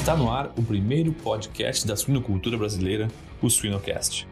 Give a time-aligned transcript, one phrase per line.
[0.00, 3.06] Está no ar o primeiro podcast da suinocultura brasileira,
[3.42, 4.26] o Suinocast.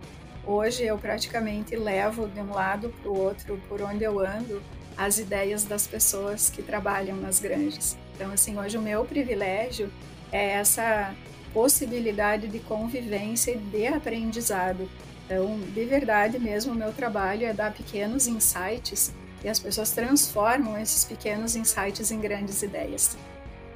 [0.46, 4.62] Hoje eu praticamente levo de um lado para o outro, por onde eu ando,
[4.96, 7.98] as ideias das pessoas que trabalham nas granjas.
[8.14, 9.90] Então, assim, hoje o meu privilégio
[10.32, 11.14] é essa
[11.52, 14.88] possibilidade de convivência e de aprendizado.
[15.26, 19.12] Então, de verdade mesmo, o meu trabalho é dar pequenos insights
[19.44, 23.18] e as pessoas transformam esses pequenos insights em grandes ideias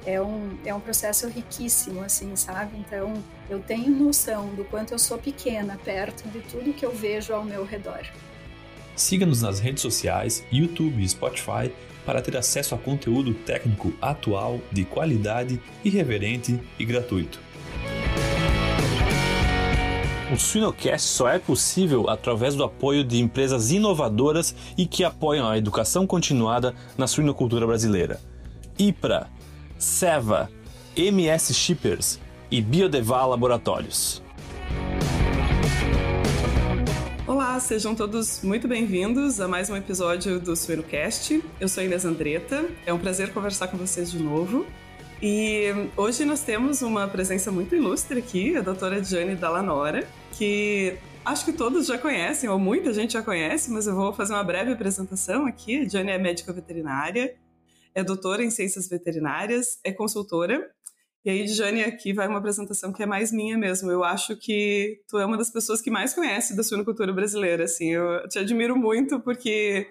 [0.05, 2.77] é um, é um processo riquíssimo, assim, sabe?
[2.77, 3.13] Então,
[3.49, 7.43] eu tenho noção do quanto eu sou pequena perto de tudo que eu vejo ao
[7.43, 8.01] meu redor.
[8.95, 11.71] Siga-nos nas redes sociais, YouTube e Spotify
[12.05, 17.39] para ter acesso a conteúdo técnico atual, de qualidade, irreverente e gratuito.
[20.31, 25.57] O Suinocast só é possível através do apoio de empresas inovadoras e que apoiam a
[25.57, 28.19] educação continuada na suinocultura brasileira.
[28.77, 29.29] IPRA
[29.83, 30.49] Seva,
[30.95, 32.17] MS Shippers
[32.49, 34.23] e Biodeval Laboratórios.
[37.27, 41.43] Olá, sejam todos muito bem-vindos a mais um episódio do Suinocast.
[41.59, 44.65] Eu sou Inês Andretta, é um prazer conversar com vocês de novo.
[45.21, 45.65] E
[45.97, 51.51] hoje nós temos uma presença muito ilustre aqui, a doutora Jane Dallanora, que acho que
[51.51, 55.45] todos já conhecem, ou muita gente já conhece, mas eu vou fazer uma breve apresentação
[55.45, 55.81] aqui.
[55.81, 57.35] A Jane é médica veterinária,
[57.95, 60.71] é doutora em ciências veterinárias, é consultora.
[61.25, 63.89] E aí, Jane, aqui vai uma apresentação que é mais minha mesmo.
[63.89, 67.93] Eu acho que tu é uma das pessoas que mais conhece da suinocultura brasileira, assim.
[67.93, 69.87] Eu te admiro muito porque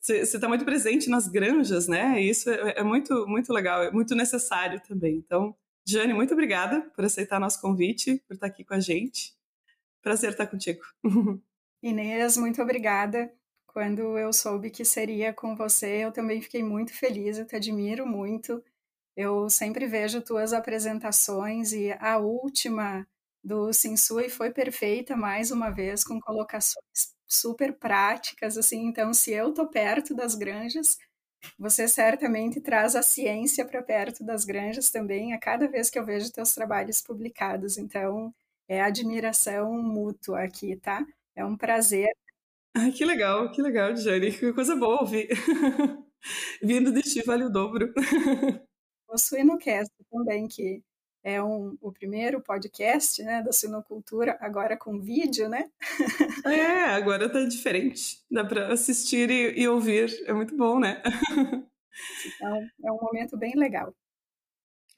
[0.00, 2.22] você está muito presente nas granjas, né?
[2.22, 5.16] E isso é, é, muito, muito legal, é muito necessário também.
[5.16, 5.54] Então,
[5.86, 9.34] Jane, muito obrigada por aceitar nosso convite, por estar aqui com a gente.
[10.02, 10.80] Prazer estar contigo.
[11.82, 13.30] Inês, muito obrigada.
[13.72, 18.04] Quando eu soube que seria com você, eu também fiquei muito feliz, eu te admiro
[18.06, 18.62] muito.
[19.16, 23.06] Eu sempre vejo tuas apresentações e a última
[23.44, 28.86] do Sinsui foi perfeita mais uma vez com colocações super práticas assim.
[28.86, 30.98] Então, se eu tô perto das granjas,
[31.58, 36.04] você certamente traz a ciência para perto das granjas também a cada vez que eu
[36.04, 37.78] vejo teus trabalhos publicados.
[37.78, 38.34] Então,
[38.68, 41.04] é admiração mútua aqui, tá?
[41.36, 42.08] É um prazer
[42.74, 44.32] Ai, que legal, que legal, Jane.
[44.32, 45.28] Que coisa boa ouvir.
[46.62, 47.92] Vindo de ti vale o dobro.
[49.12, 50.84] O Suinocast também, que
[51.24, 55.68] é um, o primeiro podcast né, da suinocultura, agora com vídeo, né?
[56.46, 58.24] É, agora tá diferente.
[58.30, 60.10] Dá para assistir e, e, ouvir.
[60.26, 61.02] É muito bom, né?
[62.24, 63.92] Então, é um momento bem legal.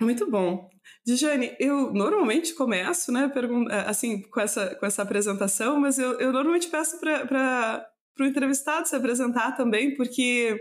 [0.03, 0.69] Muito bom.
[1.07, 3.31] Dijane, eu normalmente começo, né,
[3.71, 7.87] eh, assim, com essa, com essa apresentação, mas eu, eu normalmente peço para
[8.21, 10.57] o entrevistado se apresentar também, porque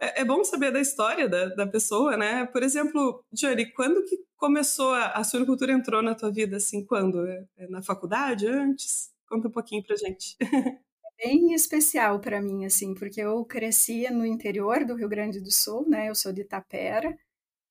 [0.00, 2.46] é, é, bom saber da história da, da pessoa, né?
[2.46, 7.26] Por exemplo, Dijane, quando que começou a, a suinocultura entrou na tua vida, assim, quando?
[7.26, 9.10] É, é na faculdade, antes?
[9.28, 10.36] Conta um pouquinho pra gente.
[11.22, 15.50] É bem especial para mim, assim, porque eu cresci no interior do Rio Grande do
[15.50, 16.08] Sul, né?
[16.08, 17.14] Eu sou de Itapera,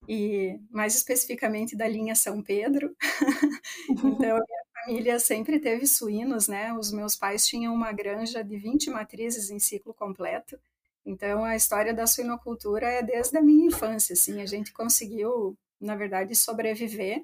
[0.09, 2.95] e mais especificamente da linha São Pedro.
[4.03, 6.73] então, a minha família sempre teve suínos, né?
[6.73, 10.59] Os meus pais tinham uma granja de 20 matrizes em ciclo completo.
[11.05, 15.95] Então, a história da suinocultura é desde a minha infância, assim, a gente conseguiu, na
[15.95, 17.23] verdade, sobreviver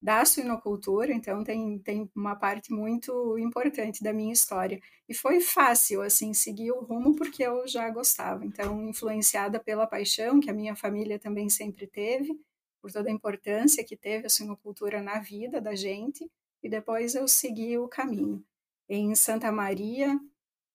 [0.00, 4.80] da suinocultura, então tem, tem uma parte muito importante da minha história.
[5.08, 8.46] E foi fácil, assim, seguir o rumo porque eu já gostava.
[8.46, 12.38] Então, influenciada pela paixão que a minha família também sempre teve,
[12.80, 16.30] por toda a importância que teve a suinocultura na vida da gente,
[16.62, 18.44] e depois eu segui o caminho.
[18.88, 20.18] Em Santa Maria,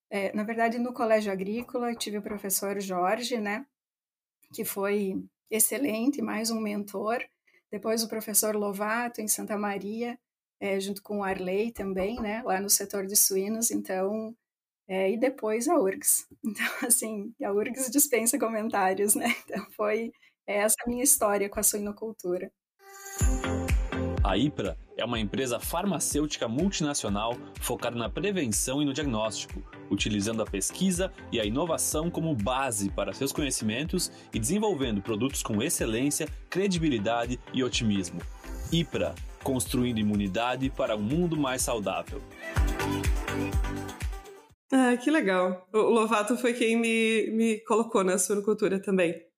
[0.10, 3.66] é, na verdade, no Colégio Agrícola, tive o professor Jorge, né,
[4.54, 7.24] que foi excelente, mais um mentor,
[7.74, 10.16] depois o professor Lovato em Santa Maria,
[10.60, 14.32] é, junto com o Arley também, né, lá no setor de suínos, então,
[14.88, 16.28] é, e depois a URGS.
[16.46, 20.12] Então, assim, a URGS dispensa comentários, né, então foi
[20.46, 22.52] essa a minha história com a suinocultura.
[24.24, 29.62] A IPRA é uma empresa farmacêutica multinacional focada na prevenção e no diagnóstico,
[29.92, 35.62] utilizando a pesquisa e a inovação como base para seus conhecimentos e desenvolvendo produtos com
[35.62, 38.22] excelência, credibilidade e otimismo.
[38.72, 42.22] IPRA construindo imunidade para um mundo mais saudável.
[44.72, 45.68] Ah, que legal.
[45.74, 49.33] O Lovato foi quem me, me colocou na suinocultura também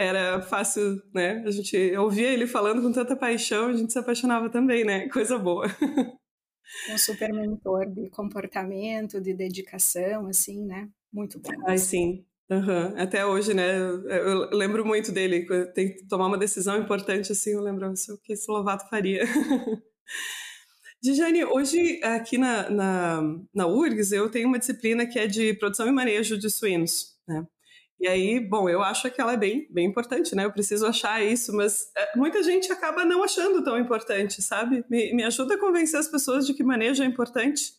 [0.00, 1.42] era fácil, né?
[1.46, 5.08] A gente ouvia ele falando com tanta paixão, a gente se apaixonava também, né?
[5.12, 5.66] Coisa boa.
[6.90, 10.88] Um super mentor de comportamento, de dedicação, assim, né?
[11.12, 11.50] Muito bom.
[11.66, 12.24] Ai, sim.
[12.48, 12.94] Uhum.
[12.96, 13.78] Até hoje, né?
[13.78, 15.46] Eu lembro muito dele.
[15.74, 19.22] Tem que tomar uma decisão importante, assim, eu lembro o que esse Lovato faria.
[21.02, 23.22] Dijane, hoje aqui na, na,
[23.54, 27.46] na URGS eu tenho uma disciplina que é de produção e manejo de suínos, né?
[28.00, 30.46] E aí, bom, eu acho que ela é bem, bem importante, né?
[30.46, 34.82] Eu preciso achar isso, mas é, muita gente acaba não achando tão importante, sabe?
[34.88, 37.74] Me, me ajuda a convencer as pessoas de que manejo é importante,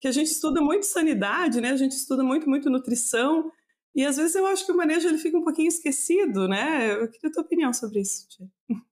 [0.00, 1.70] que a gente estuda muito sanidade, né?
[1.70, 3.50] A gente estuda muito, muito nutrição,
[3.94, 6.92] e às vezes eu acho que o manejo ele fica um pouquinho esquecido, né?
[6.92, 8.28] Eu queria a tua opinião sobre isso.
[8.28, 8.48] Tia.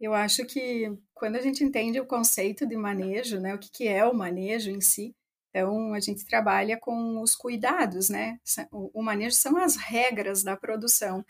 [0.00, 3.86] Eu acho que quando a gente entende o conceito de manejo, né, o que, que
[3.86, 5.14] é o manejo em si,
[5.52, 8.40] então a gente trabalha com os cuidados, né?
[8.72, 11.24] O, o manejo são as regras da produção,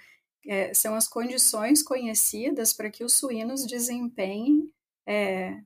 [0.47, 4.73] é, são as condições conhecidas para que os suínos desempenhem
[5.07, 5.61] é,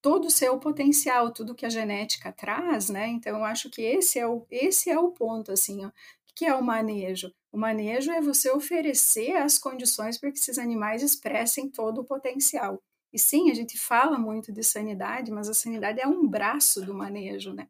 [0.00, 3.08] todo o seu potencial, tudo que a genética traz, né?
[3.08, 5.90] Então eu acho que esse é o, esse é o ponto, assim, ó
[6.36, 7.32] que é o manejo?
[7.50, 12.80] O manejo é você oferecer as condições para que esses animais expressem todo o potencial.
[13.10, 16.94] E sim, a gente fala muito de sanidade, mas a sanidade é um braço do
[16.94, 17.66] manejo, né?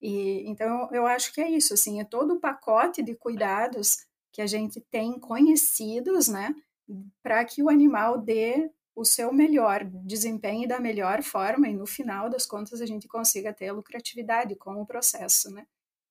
[0.00, 4.40] E então eu acho que é isso, assim, é todo o pacote de cuidados que
[4.40, 6.54] a gente tem conhecidos, né,
[7.22, 12.28] para que o animal dê o seu melhor desempenho da melhor forma e no final
[12.28, 15.66] das contas a gente consiga ter lucratividade com o processo, né?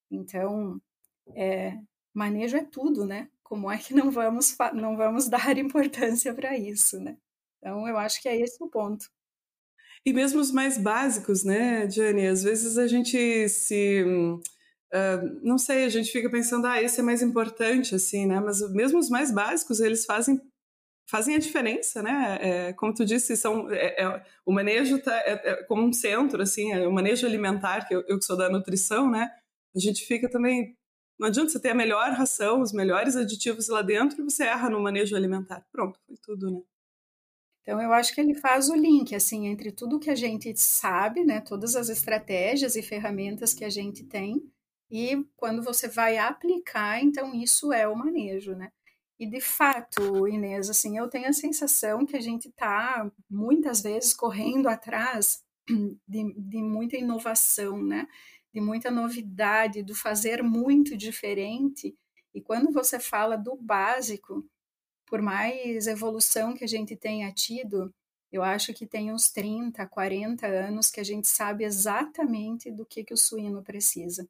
[0.10, 0.82] Então,
[1.36, 1.78] é,
[2.14, 3.30] manejo é tudo, né?
[3.44, 7.18] Como é que não vamos, não vamos dar importância para isso, né?
[7.58, 9.10] Então, eu acho que é esse o ponto.
[10.08, 12.28] E mesmo os mais básicos, né, Jane?
[12.28, 14.06] Às vezes a gente se.
[14.06, 18.40] Uh, não sei, a gente fica pensando, ah, esse é mais importante, assim, né?
[18.40, 20.40] Mas mesmo os mais básicos, eles fazem
[21.10, 22.38] fazem a diferença, né?
[22.42, 26.42] É, como tu disse, são é, é, o manejo tá, é, é como um centro,
[26.42, 29.30] assim, é o manejo alimentar que eu, eu que sou da nutrição, né?
[29.76, 30.78] A gente fica também
[31.20, 34.70] não adianta você ter a melhor ração, os melhores aditivos lá dentro e você erra
[34.70, 35.66] no manejo alimentar.
[35.70, 36.62] Pronto, foi tudo, né?
[37.68, 41.26] Então eu acho que ele faz o link assim entre tudo que a gente sabe,
[41.26, 44.42] né, todas as estratégias e ferramentas que a gente tem
[44.90, 48.72] e quando você vai aplicar, então isso é o manejo, né?
[49.20, 54.14] E de fato, Inês, assim, eu tenho a sensação que a gente está muitas vezes
[54.14, 55.44] correndo atrás
[56.08, 58.08] de, de muita inovação, né?
[58.58, 61.96] de muita novidade, do fazer muito diferente.
[62.34, 64.44] E quando você fala do básico,
[65.08, 67.94] por mais evolução que a gente tenha tido,
[68.32, 73.04] eu acho que tem uns 30, 40 anos que a gente sabe exatamente do que,
[73.04, 74.28] que o suíno precisa.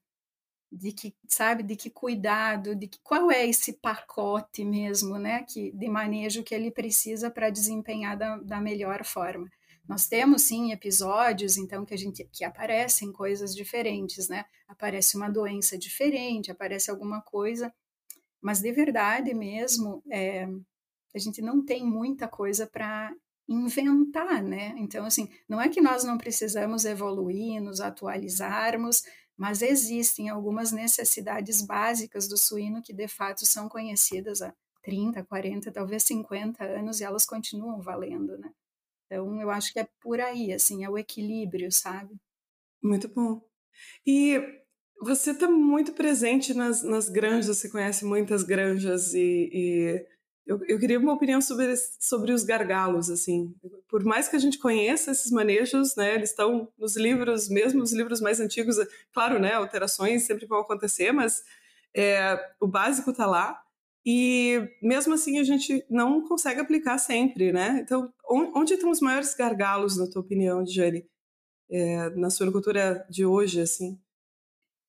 [0.72, 5.72] De que, sabe, de que cuidado, de que, qual é esse pacote mesmo, né, que,
[5.72, 9.50] de manejo que ele precisa para desempenhar da, da melhor forma.
[9.88, 14.44] Nós temos sim episódios, então, que a gente que aparecem coisas diferentes, né?
[14.68, 17.74] Aparece uma doença diferente, aparece alguma coisa,
[18.42, 20.48] mas de verdade mesmo, é,
[21.16, 23.14] a gente não tem muita coisa para
[23.48, 24.76] inventar, né?
[24.78, 29.04] Então, assim, não é que nós não precisamos evoluir, nos atualizarmos,
[29.38, 35.72] mas existem algumas necessidades básicas do suíno que de fato são conhecidas há 30, 40,
[35.72, 38.52] talvez 50 anos e elas continuam valendo, né?
[39.06, 42.16] Então, eu acho que é por aí, assim, é o equilíbrio, sabe?
[42.84, 43.42] Muito bom.
[44.06, 44.57] E
[45.02, 50.06] você está muito presente nas, nas granjas, você conhece muitas granjas e, e
[50.46, 53.54] eu, eu, queria uma opinião sobre, sobre os gargalos, assim.
[53.90, 57.94] Por mais que a gente conheça esses manejos, né, eles estão nos livros, mesmo os
[57.94, 58.78] livros mais antigos,
[59.14, 61.44] claro, né, alterações sempre vão acontecer, mas
[61.96, 63.62] é, o básico está lá.
[64.06, 67.82] E mesmo assim a gente não consegue aplicar sempre, né?
[67.84, 68.10] Então,
[68.56, 71.06] onde estão os maiores gargalos, na tua opinião, Jane,
[71.70, 74.00] é, na suinocultura de hoje, assim?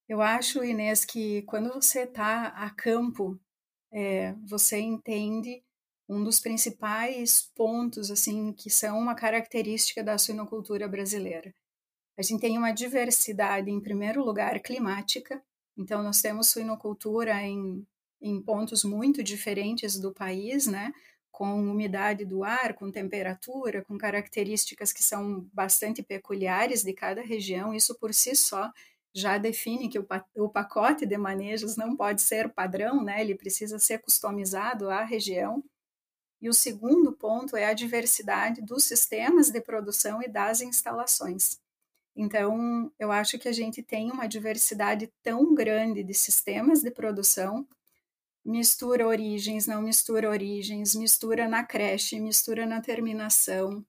[0.09, 3.39] Eu acho, Inês, que quando você está a campo,
[3.93, 5.63] é, você entende
[6.09, 11.55] um dos principais pontos, assim, que são uma característica da suinocultura brasileira.
[12.19, 15.43] A gente tem uma diversidade, em primeiro lugar, climática.
[15.77, 17.87] Então, nós temos suinocultura em
[18.21, 20.93] em pontos muito diferentes do país, né?
[21.31, 27.73] Com umidade do ar, com temperatura, com características que são bastante peculiares de cada região.
[27.73, 28.71] Isso por si só
[29.15, 33.21] já define que o, pacote de manejos não pode ser padrão, né?
[33.21, 35.63] Ele precisa ser customizado à região.
[36.41, 41.59] E o segundo ponto é a diversidade dos sistemas de produção e das instalações.
[42.15, 47.67] Então, eu acho que a gente tem uma diversidade tão grande de sistemas de produção
[48.45, 53.85] mistura origens, não mistura origens, mistura na creche, mistura na terminação,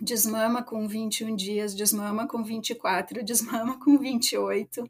[0.00, 4.88] desmama com 21 dias, desmama com 24, desmama com 28.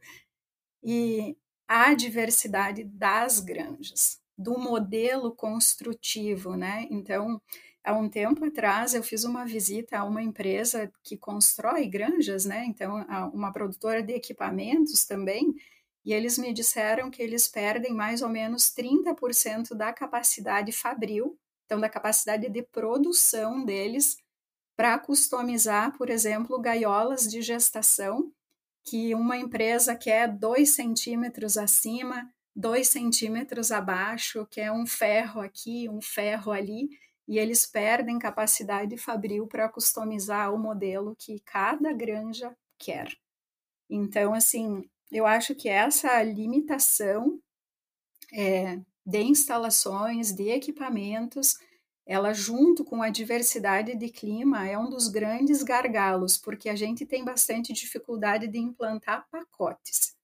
[0.83, 1.37] E
[1.69, 6.87] a diversidade das granjas, do modelo construtivo, né?
[6.91, 7.41] Então,
[7.85, 12.65] há um tempo atrás eu fiz uma visita a uma empresa que constrói granjas, né?
[12.67, 15.55] Então, uma produtora de equipamentos também,
[16.05, 21.79] e eles me disseram que eles perdem mais ou menos 30% da capacidade fabril, então
[21.79, 24.17] da capacidade de produção deles
[24.81, 28.33] para customizar, por exemplo, gaiolas de gestação,
[28.83, 36.01] que uma empresa quer dois centímetros acima, dois centímetros abaixo, quer um ferro aqui, um
[36.01, 36.89] ferro ali,
[37.29, 43.15] e eles perdem capacidade fabril para customizar o modelo que cada granja quer.
[43.87, 47.39] Então, assim, eu acho que essa limitação
[48.33, 51.59] é, de instalações, de equipamentos,
[52.07, 57.07] ela junto com a diversidade de clima é um dos grandes gargalos, porque a gente
[57.07, 60.15] tem bastante dificuldade de implantar pacotes.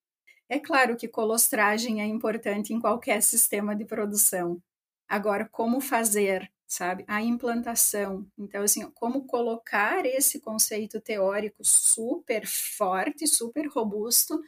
[0.49, 4.63] É claro que colostragem é importante em qualquer sistema de produção.
[5.09, 7.05] Agora, como fazer, sabe?
[7.07, 8.27] A implantação.
[8.39, 14.41] Então, assim, como colocar esse conceito teórico super forte, super robusto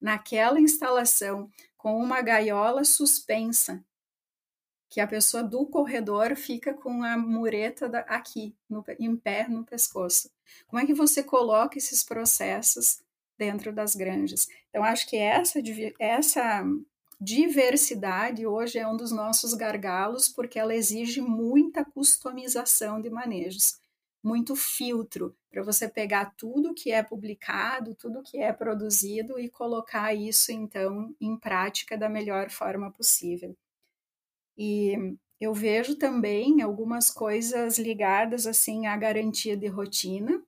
[0.00, 3.84] naquela instalação com uma gaiola suspensa,
[4.94, 9.64] que a pessoa do corredor fica com a mureta da, aqui, no, em pé no
[9.64, 10.30] pescoço.
[10.68, 13.00] Como é que você coloca esses processos
[13.36, 14.46] dentro das granjas?
[14.70, 15.58] Então, acho que essa,
[15.98, 16.64] essa
[17.20, 23.80] diversidade hoje é um dos nossos gargalos, porque ela exige muita customização de manejos
[24.22, 30.14] muito filtro para você pegar tudo que é publicado, tudo que é produzido e colocar
[30.14, 33.56] isso então em prática da melhor forma possível.
[34.56, 40.42] E eu vejo também algumas coisas ligadas assim à garantia de rotina,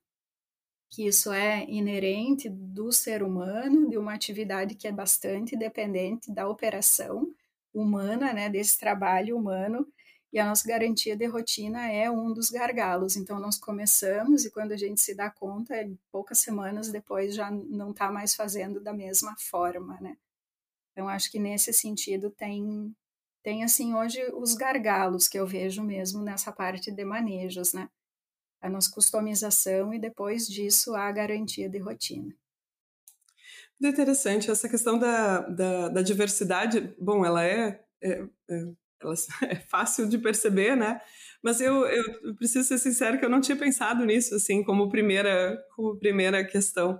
[0.89, 6.47] que isso é inerente do ser humano, de uma atividade que é bastante dependente da
[6.47, 7.33] operação
[7.73, 9.87] humana, né, desse trabalho humano,
[10.31, 13.15] e a nossa garantia de rotina é um dos gargalos.
[13.15, 17.49] Então, nós começamos e quando a gente se dá conta, em poucas semanas depois já
[17.49, 20.17] não está mais fazendo da mesma forma, né?
[20.91, 22.93] Então, acho que nesse sentido tem,
[23.47, 27.87] tem assim, hoje os gargalos que eu vejo mesmo nessa parte de manejos, né?
[28.61, 32.35] A nossa customização e depois disso a garantia de rotina.
[33.79, 36.93] Muito interessante essa questão da, da, da diversidade.
[36.99, 38.63] Bom, ela é, é, é
[39.01, 40.99] elas, é fácil de perceber, né?
[41.41, 45.57] Mas eu, eu preciso ser sincero que eu não tinha pensado nisso, assim, como primeira,
[45.73, 46.99] como primeira questão.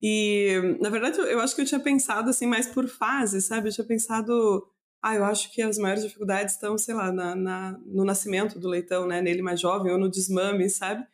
[0.00, 3.68] E, na verdade, eu acho que eu tinha pensado, assim, mais por fase, sabe?
[3.68, 4.66] Eu tinha pensado,
[5.02, 8.68] ah, eu acho que as maiores dificuldades estão, sei lá, na, na, no nascimento do
[8.68, 9.20] leitão, né?
[9.20, 11.04] Nele mais jovem, ou no desmame, sabe?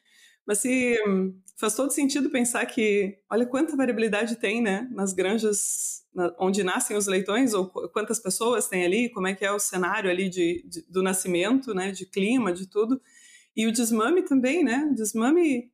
[0.46, 0.96] Mas se
[1.56, 4.86] faz todo sentido pensar que, olha quanta variabilidade tem, né?
[4.92, 9.44] Nas granjas na, onde nascem os leitões, ou quantas pessoas tem ali, como é que
[9.44, 13.00] é o cenário ali de, de, do nascimento, né, de clima, de tudo.
[13.56, 14.88] E o desmame também, né?
[14.90, 15.72] O desmame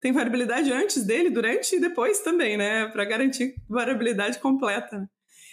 [0.00, 2.88] tem variabilidade antes dele, durante e depois também, né?
[2.88, 5.08] Para garantir variabilidade completa.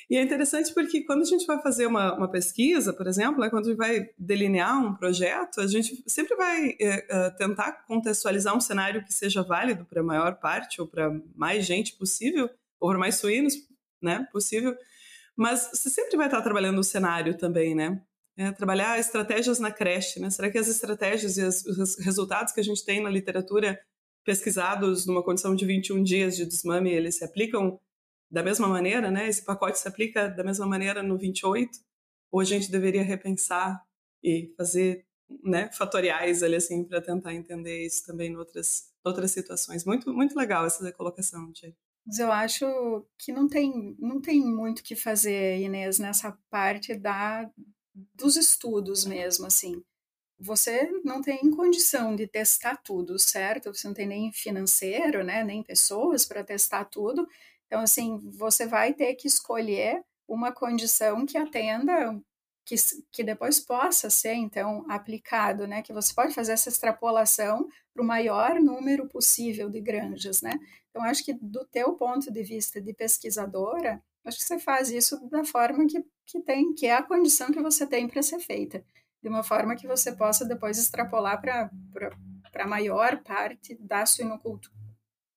[0.09, 3.49] E é interessante porque quando a gente vai fazer uma, uma pesquisa, por exemplo, né,
[3.49, 8.61] quando a gente vai delinear um projeto, a gente sempre vai é, tentar contextualizar um
[8.61, 12.49] cenário que seja válido para a maior parte ou para mais gente possível,
[12.79, 13.53] ou para mais suínos
[14.01, 14.77] né, possível.
[15.35, 18.01] Mas você sempre vai estar trabalhando o cenário também, né?
[18.37, 20.29] É, trabalhar estratégias na creche, né?
[20.29, 23.79] Será que as estratégias e as, os resultados que a gente tem na literatura
[24.23, 27.79] pesquisados numa condição de 21 dias de desmame, eles se aplicam
[28.29, 29.27] da mesma maneira, né?
[29.27, 31.71] Esse pacote se aplica da mesma maneira no 28?
[32.31, 33.81] Ou a gente deveria repensar
[34.23, 35.05] e fazer
[35.43, 39.85] né, fatoriais ali assim para tentar entender isso também em outras, outras situações.
[39.85, 41.75] Muito, muito legal essa colocação, Jay.
[42.05, 47.49] Mas eu acho que não tem, não tem muito que fazer, Inês, nessa parte da,
[48.15, 49.83] dos estudos mesmo, assim.
[50.39, 53.73] Você não tem condição de testar tudo, certo?
[53.73, 57.27] Você não tem nem financeiro, né, nem pessoas para testar tudo.
[57.67, 62.19] Então, assim, você vai ter que escolher uma condição que atenda,
[62.65, 62.75] que,
[63.11, 65.81] que depois possa ser, então, aplicado, né?
[65.81, 70.51] Que você pode fazer essa extrapolação para o maior número possível de granjas, né?
[70.89, 75.29] Então, acho que do teu ponto de vista de pesquisadora, acho que você faz isso
[75.29, 78.83] da forma que, que tem, que é a condição que você tem para ser feita,
[79.21, 81.69] de uma forma que você possa depois extrapolar para
[82.55, 84.75] a maior parte da suinocultura,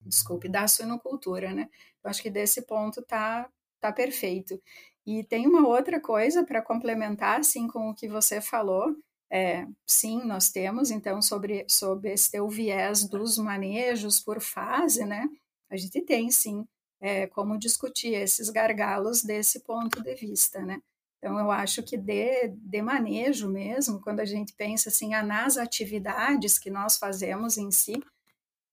[0.01, 1.69] desculpe, da suinocultura, né?
[2.03, 3.49] Eu acho que desse ponto tá,
[3.81, 4.61] tá perfeito.
[5.07, 8.95] E tem uma outra coisa para complementar, assim, com o que você falou,
[9.31, 15.29] é, sim, nós temos, então, sobre, sobre esse teu viés dos manejos por fase, né?
[15.71, 16.67] A gente tem sim
[17.01, 20.83] é, como discutir esses gargalos desse ponto de vista, né?
[21.19, 26.59] Então, eu acho que de, de manejo mesmo, quando a gente pensa assim, nas atividades
[26.59, 28.03] que nós fazemos em si,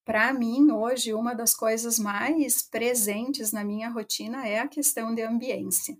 [0.08, 5.22] para mim, hoje, uma das coisas mais presentes na minha rotina é a questão de
[5.22, 5.98] ambiência.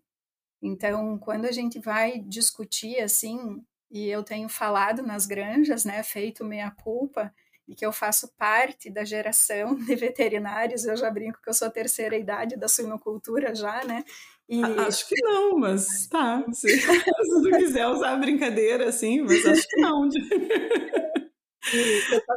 [0.62, 3.62] Então, quando a gente vai discutir assim,
[3.92, 7.34] e eu tenho falado nas granjas, né, feito meia culpa,
[7.68, 11.68] e que eu faço parte da geração de veterinários, eu já brinco que eu sou
[11.68, 14.06] a terceira idade da suinocultura já, né?
[14.48, 14.64] E...
[14.64, 16.46] Acho que não, mas tá.
[16.54, 20.08] Se, tu quiser usar a brincadeira assim, mas acho que não.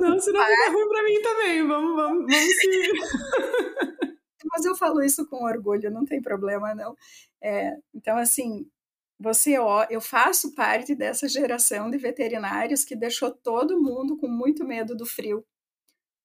[0.01, 1.67] Não, senão fica ruim pra mim também.
[1.67, 2.93] Vamos, vamos, vamos seguir.
[4.53, 6.97] Mas eu falo isso com orgulho, não tem problema, não.
[7.43, 8.67] É, então, assim,
[9.19, 14.65] você, ó, eu faço parte dessa geração de veterinários que deixou todo mundo com muito
[14.65, 15.45] medo do frio.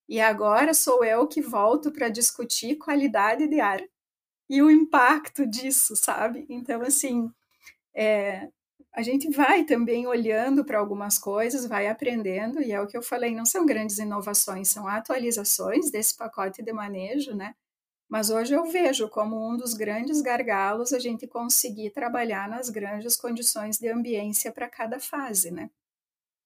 [0.07, 3.81] E agora sou eu que volto para discutir qualidade de ar
[4.49, 6.45] e o impacto disso, sabe?
[6.49, 7.29] Então, assim,
[7.95, 8.49] é,
[8.95, 13.01] a gente vai também olhando para algumas coisas, vai aprendendo, e é o que eu
[13.01, 17.53] falei, não são grandes inovações, são atualizações desse pacote de manejo, né?
[18.07, 23.17] Mas hoje eu vejo como um dos grandes gargalos a gente conseguir trabalhar nas grandes
[23.17, 25.69] condições de ambiência para cada fase, né?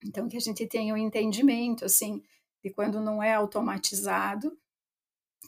[0.03, 2.24] Então, que a gente tenha um entendimento, assim,
[2.63, 4.58] de quando não é automatizado,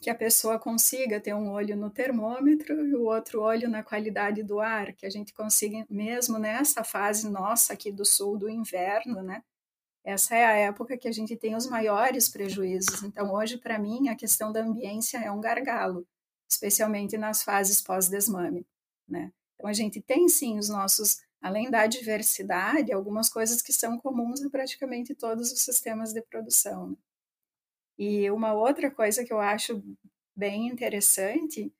[0.00, 4.42] que a pessoa consiga ter um olho no termômetro e o outro olho na qualidade
[4.42, 9.22] do ar, que a gente consiga, mesmo nessa fase nossa aqui do sul do inverno,
[9.22, 9.42] né?
[10.04, 13.04] Essa é a época que a gente tem os maiores prejuízos.
[13.04, 16.04] Então, hoje, para mim, a questão da ambiência é um gargalo,
[16.50, 18.66] especialmente nas fases pós-desmame,
[19.08, 19.32] né?
[19.54, 24.42] Então, a gente tem, sim, os nossos, além da diversidade, algumas coisas que são comuns
[24.42, 26.90] a praticamente todos os sistemas de produção.
[26.90, 26.96] Né?
[27.98, 29.82] E uma outra coisa que eu acho
[30.34, 31.72] bem interessante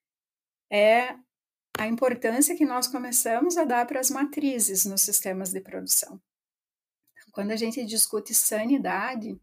[0.71, 1.17] é
[1.79, 6.21] a importância que nós começamos a dar para as matrizes nos sistemas de produção.
[7.33, 9.41] Quando a gente discute sanidade,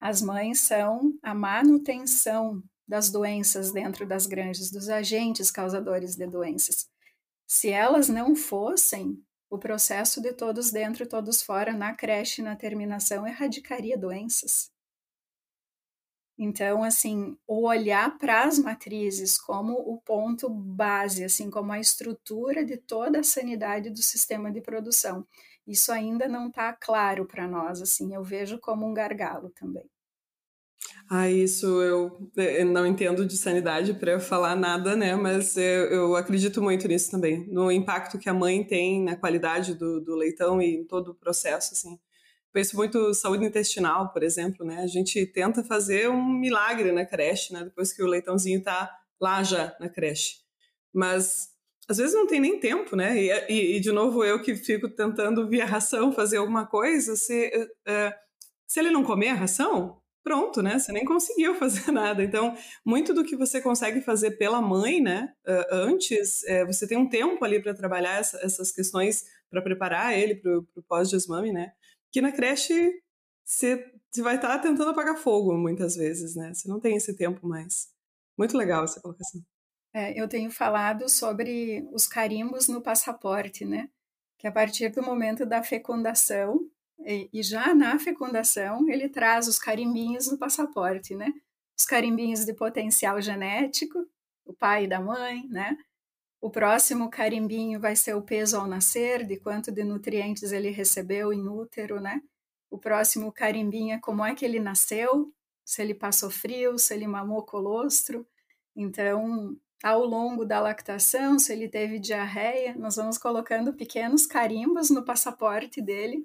[0.00, 6.88] as mães são a manutenção das doenças dentro das granjas, dos agentes causadores de doenças.
[7.46, 13.26] Se elas não fossem, o processo de todos dentro todos fora na creche, na terminação,
[13.26, 14.70] erradicaria doenças.
[16.42, 22.64] Então, assim, o olhar para as matrizes como o ponto base, assim, como a estrutura
[22.64, 25.26] de toda a sanidade do sistema de produção.
[25.66, 29.84] Isso ainda não está claro para nós, assim, eu vejo como um gargalo também.
[31.10, 35.14] Ah, isso eu, eu não entendo de sanidade para falar nada, né?
[35.14, 39.74] Mas eu, eu, acredito muito nisso também, no impacto que a mãe tem na qualidade
[39.74, 41.98] do, do leitão e em todo o processo, assim
[42.52, 44.82] penso muito saúde intestinal, por exemplo, né?
[44.82, 47.64] A gente tenta fazer um milagre na creche, né?
[47.64, 50.36] Depois que o leitãozinho tá lá já na creche.
[50.92, 51.48] Mas
[51.88, 53.20] às vezes não tem nem tempo, né?
[53.20, 57.48] E, e, e de novo eu que fico tentando via ração fazer alguma coisa, se,
[57.48, 58.14] uh,
[58.66, 60.78] se ele não comer a ração, pronto, né?
[60.78, 62.22] Você nem conseguiu fazer nada.
[62.22, 65.32] Então, muito do que você consegue fazer pela mãe, né?
[65.46, 70.16] Uh, antes, uh, você tem um tempo ali para trabalhar essa, essas questões para preparar
[70.16, 71.72] ele para o pós-desmame, né?
[72.12, 73.02] Que na creche
[73.44, 76.54] você, vai estar tentando apagar fogo muitas vezes, né?
[76.54, 77.88] Você não tem esse tempo mais.
[78.38, 79.42] Muito legal essa colocação.
[79.92, 83.88] É, eu tenho falado sobre os carimbos no passaporte, né?
[84.38, 86.70] Que a partir do momento da fecundação,
[87.00, 91.32] e, e já na fecundação, ele traz os carimbinhos no passaporte, né?
[91.76, 94.06] Os carimbinhos de potencial genético,
[94.44, 95.76] o pai e da mãe, né?
[96.40, 101.32] O próximo carimbinho vai ser o peso ao nascer, de quanto de nutrientes ele recebeu
[101.32, 102.22] em útero, né?
[102.70, 105.30] O próximo carimbinho é como é que ele nasceu,
[105.64, 108.26] se ele passou frio, se ele mamou colostro.
[108.74, 115.04] Então, ao longo da lactação, se ele teve diarreia, nós vamos colocando pequenos carimbos no
[115.04, 116.24] passaporte dele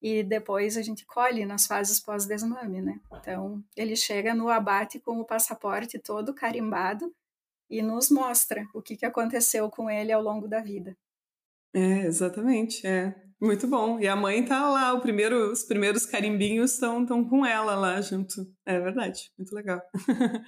[0.00, 3.00] e depois a gente colhe nas fases pós-desmame, né?
[3.12, 7.12] Então, ele chega no abate com o passaporte todo carimbado
[7.68, 10.96] e nos mostra o que, que aconteceu com ele ao longo da vida.
[11.74, 13.14] É, exatamente, é.
[13.40, 14.00] Muito bom.
[14.00, 18.34] E a mãe tá lá, primeiro, os primeiros carimbinhos estão com ela lá junto.
[18.66, 19.80] É verdade, muito legal.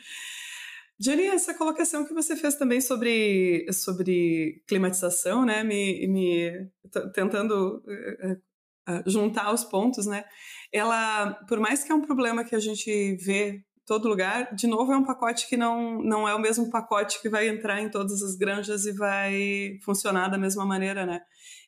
[0.99, 6.71] Jenny, essa colocação que você fez também sobre, sobre climatização, né, me, me
[7.15, 10.25] tentando uh, juntar os pontos, né,
[10.71, 14.55] ela, por mais que é um problema que a gente vê todo lugar.
[14.55, 17.83] De novo, é um pacote que não, não é o mesmo pacote que vai entrar
[17.83, 21.23] em todas as granjas e vai funcionar da mesma maneira, né?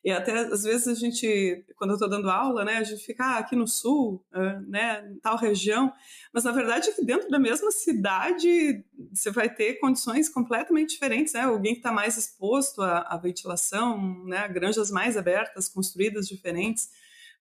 [0.05, 3.25] E até às vezes a gente, quando eu estou dando aula, né, a gente fica
[3.25, 4.23] ah, aqui no sul,
[4.69, 5.91] né, tal região,
[6.33, 11.33] mas na verdade é que dentro da mesma cidade você vai ter condições completamente diferentes,
[11.33, 11.41] né?
[11.41, 16.87] Alguém que está mais exposto à, à, ventilação, né, granjas mais abertas, construídas diferentes.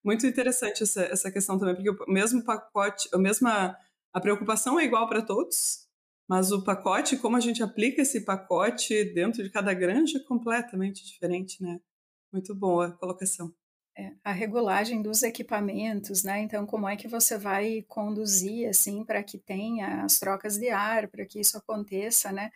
[0.03, 3.77] Muito interessante essa, essa questão também, porque o mesmo pacote, a mesma
[4.13, 5.89] a preocupação é igual para todos,
[6.29, 11.05] mas o pacote, como a gente aplica esse pacote dentro de cada granja, é completamente
[11.05, 11.81] diferente, né?
[12.33, 13.53] Muito boa a colocação.
[13.97, 16.41] É, a regulagem dos equipamentos, né?
[16.41, 21.09] Então, como é que você vai conduzir assim para que tenha as trocas de ar,
[21.09, 22.51] para que isso aconteça, né?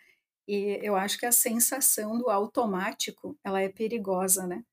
[0.47, 4.63] E eu acho que a sensação do automático, ela é perigosa, né?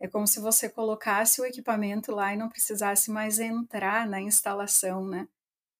[0.00, 5.06] É como se você colocasse o equipamento lá e não precisasse mais entrar na instalação,
[5.06, 5.28] né?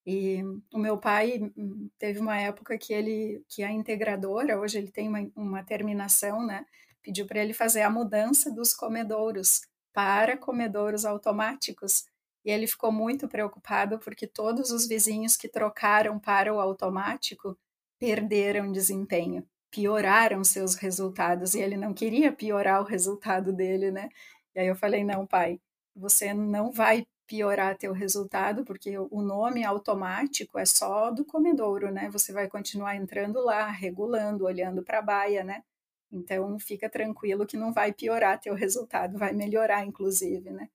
[0.05, 4.91] E o meu pai hum, teve uma época que ele, que a integradora, hoje ele
[4.91, 6.65] tem uma, uma terminação, né?
[7.05, 9.61] pediu para ele fazer a mudança dos comedouros
[9.93, 12.03] para comedouros automáticos.
[12.43, 17.55] E ele ficou muito preocupado porque todos os vizinhos que trocaram para o automático
[17.99, 24.09] perderam desempenho, pioraram seus resultados e ele não queria piorar o resultado dele, né?
[24.55, 25.59] E aí eu falei: "Não, pai,
[25.95, 32.09] você não vai piorar teu resultado, porque o nome automático é só do comedouro, né?
[32.11, 35.63] Você vai continuar entrando lá, regulando, olhando para a baia, né?
[36.11, 40.69] Então, fica tranquilo que não vai piorar teu resultado, vai melhorar, inclusive, né?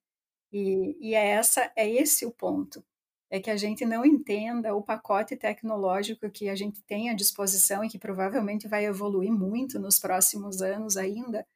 [0.53, 2.85] E, e é, essa, é esse o ponto.
[3.31, 7.85] É que a gente não entenda o pacote tecnológico que a gente tem à disposição
[7.85, 11.47] e que provavelmente vai evoluir muito nos próximos anos ainda,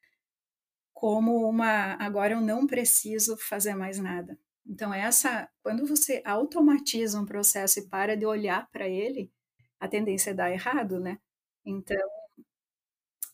[0.95, 4.39] como uma agora eu não preciso fazer mais nada.
[4.67, 9.31] Então essa, quando você automatiza um processo e para de olhar para ele,
[9.79, 11.19] a tendência é dar errado, né?
[11.65, 11.97] Então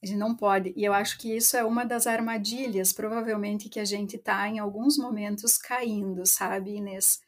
[0.03, 0.73] a gente não pode.
[0.77, 4.59] E eu acho que isso é uma das armadilhas, provavelmente, que a gente está em
[4.59, 7.21] alguns momentos caindo, sabe, Inês?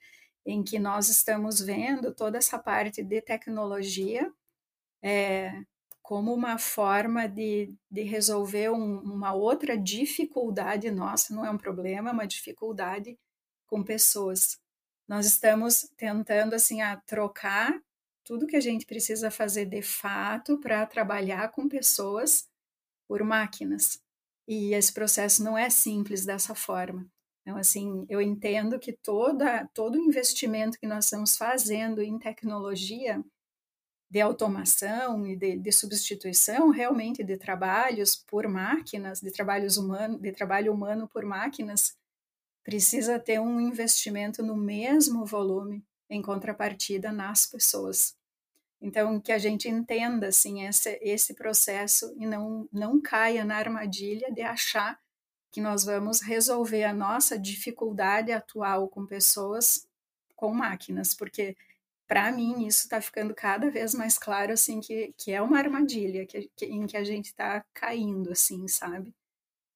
[0.45, 4.33] Em que nós estamos vendo toda essa parte de tecnologia
[5.03, 5.53] é,
[6.03, 12.11] como uma forma de, de resolver um, uma outra dificuldade nossa, não é um problema,
[12.11, 13.19] é uma dificuldade
[13.73, 14.61] com pessoas.
[15.09, 17.81] Nós estamos tentando, assim, a trocar
[18.23, 22.47] tudo que a gente precisa fazer de fato para trabalhar com pessoas
[23.09, 23.99] por máquinas.
[24.47, 27.11] E esse processo não é simples dessa forma.
[27.41, 33.25] Então, assim, eu entendo que toda, todo investimento que nós estamos fazendo em tecnologia
[34.11, 40.31] de automação e de, de, substituição realmente de trabalhos por máquinas, de trabalhos humanos, de
[40.31, 41.97] trabalho humano por máquinas,
[42.63, 48.15] precisa ter um investimento no mesmo volume em contrapartida nas pessoas.
[48.81, 54.31] Então, que a gente entenda assim esse, esse processo e não, não caia na armadilha
[54.33, 55.01] de achar
[55.53, 59.87] que nós vamos resolver a nossa dificuldade atual com pessoas
[60.35, 61.57] com máquinas, porque
[62.09, 66.27] para mim isso está ficando cada vez mais claro assim que, que é uma armadilha
[66.27, 69.15] que, que em que a gente está caindo assim, sabe?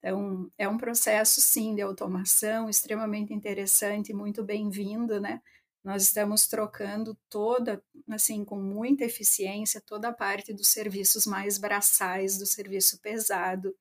[0.07, 5.43] Então é um processo sim de automação extremamente interessante, muito bem-vindo, né?
[5.83, 12.39] Nós estamos trocando toda, assim, com muita eficiência, toda a parte dos serviços mais braçais,
[12.39, 13.75] do serviço pesado,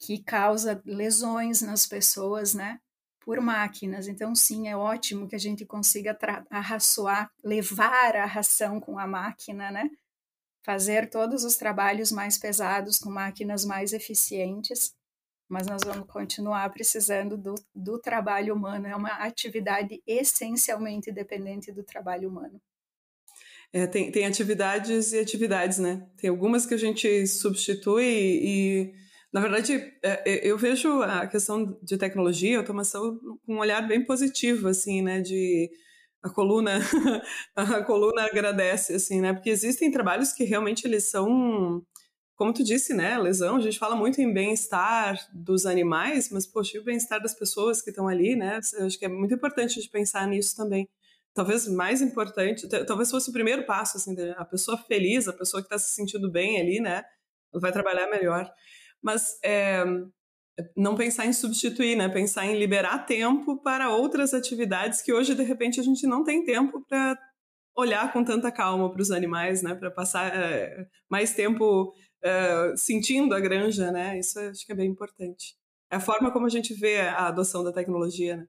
[0.00, 2.80] que causa lesões nas pessoas, né?
[3.20, 4.08] Por máquinas.
[4.08, 6.18] Então, sim, é ótimo que a gente consiga
[6.50, 9.88] arraçoar, levar a ração com a máquina, né?
[10.64, 14.92] Fazer todos os trabalhos mais pesados com máquinas mais eficientes
[15.48, 18.86] mas nós vamos continuar precisando do, do trabalho humano.
[18.86, 22.60] É uma atividade essencialmente dependente do trabalho humano.
[23.72, 26.06] É, tem, tem atividades e atividades, né?
[26.16, 28.94] Tem algumas que a gente substitui e,
[29.32, 34.04] na verdade, é, é eu vejo a questão de tecnologia automação com um olhar bem
[34.04, 35.20] positivo, assim, né?
[35.20, 35.70] De
[36.22, 36.80] a coluna,
[37.54, 39.32] a coluna agradece, assim, né?
[39.32, 41.82] Porque existem trabalhos que realmente eles são
[42.36, 46.76] como tu disse, né, lesão, a gente fala muito em bem-estar dos animais, mas, poxa,
[46.76, 48.60] e o bem-estar das pessoas que estão ali, né?
[48.74, 50.86] Eu acho que é muito importante a gente pensar nisso também.
[51.34, 55.66] Talvez mais importante, talvez fosse o primeiro passo, assim, a pessoa feliz, a pessoa que
[55.66, 57.02] está se sentindo bem ali, né?
[57.54, 58.50] Vai trabalhar melhor.
[59.02, 59.84] Mas é,
[60.76, 62.08] não pensar em substituir, né?
[62.08, 66.44] Pensar em liberar tempo para outras atividades que hoje, de repente, a gente não tem
[66.44, 67.18] tempo para
[67.76, 69.74] olhar com tanta calma para os animais, né?
[69.74, 71.92] Para passar é, mais tempo
[72.24, 74.18] uh, sentindo a granja, né?
[74.18, 75.56] Isso acho que é bem importante.
[75.90, 78.46] É a forma como a gente vê a adoção da tecnologia, né?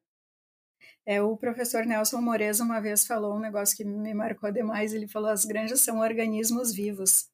[1.05, 4.93] É, o professor Nelson Moreza uma vez falou um negócio que me marcou demais.
[4.93, 7.29] Ele falou: as granjas são organismos vivos.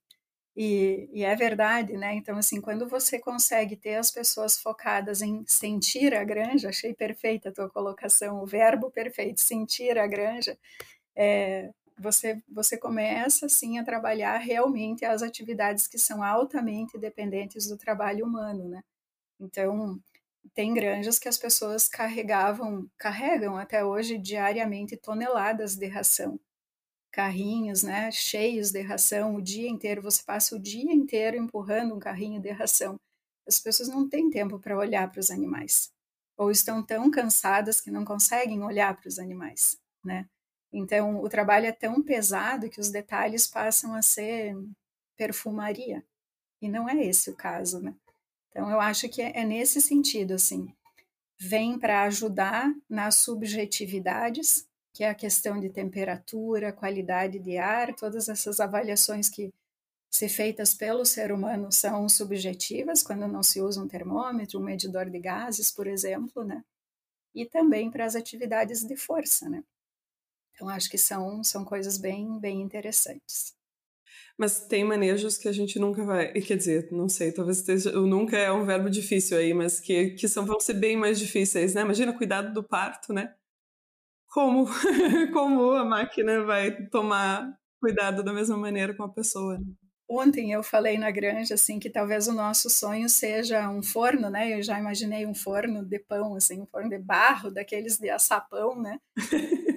[0.56, 2.14] E, e, é verdade, né?
[2.14, 7.50] Então, assim, quando você consegue ter as pessoas focadas em sentir a granja, achei perfeita
[7.50, 10.56] a tua colocação, o verbo perfeito, sentir a granja,
[11.16, 17.78] é, você, você começa, assim, a trabalhar realmente as atividades que são altamente dependentes do
[17.78, 18.82] trabalho humano, né?
[19.40, 20.00] Então,
[20.56, 26.40] tem granjas que as pessoas carregavam, carregam até hoje diariamente toneladas de ração
[27.14, 32.00] carrinhos, né, cheios de ração o dia inteiro, você passa o dia inteiro empurrando um
[32.00, 33.00] carrinho de ração.
[33.48, 35.92] As pessoas não têm tempo para olhar para os animais,
[36.36, 40.28] ou estão tão cansadas que não conseguem olhar para os animais, né?
[40.74, 44.58] Então, o trabalho é tão pesado que os detalhes passam a ser
[45.16, 46.04] perfumaria,
[46.60, 47.94] e não é esse o caso, né?
[48.50, 50.74] Então, eu acho que é, é nesse sentido, assim,
[51.40, 58.28] vem para ajudar nas subjetividades, que é a questão de temperatura, qualidade de ar, todas
[58.28, 59.54] essas avaliações que
[60.10, 65.10] se feitas pelo ser humano são subjetivas quando não se usa um termômetro, um medidor
[65.10, 66.64] de gases, por exemplo, né?
[67.34, 69.64] E também para as atividades de força, né?
[70.54, 73.54] Então acho que são são coisas bem bem interessantes.
[74.38, 76.34] Mas tem manejos que a gente nunca vai.
[76.42, 77.98] Quer dizer, não sei, talvez esteja.
[78.00, 81.20] O nunca é um verbo difícil aí, mas que, que são, vão ser bem mais
[81.20, 81.82] difíceis, né?
[81.82, 83.34] Imagina cuidado do parto, né?
[84.34, 84.66] como,
[85.32, 89.60] como a máquina vai tomar cuidado da mesma maneira com a pessoa.
[89.60, 89.66] Né?
[90.10, 94.58] Ontem eu falei na granja assim que talvez o nosso sonho seja um forno, né?
[94.58, 98.82] Eu já imaginei um forno de pão, assim, um forno de barro, daqueles de açapão,
[98.82, 99.00] né?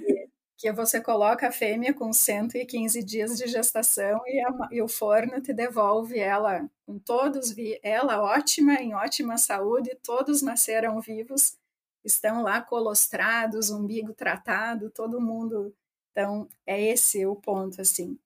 [0.56, 5.40] que você coloca a fêmea com 115 dias de gestação e, a, e, o forno
[5.40, 11.58] te devolve ela com todos ela ótima em ótima saúde todos nasceram vivos
[12.06, 15.74] estão lá colostrados, umbigo tratado, todo mundo.
[16.12, 18.18] Então, é esse o ponto, assim.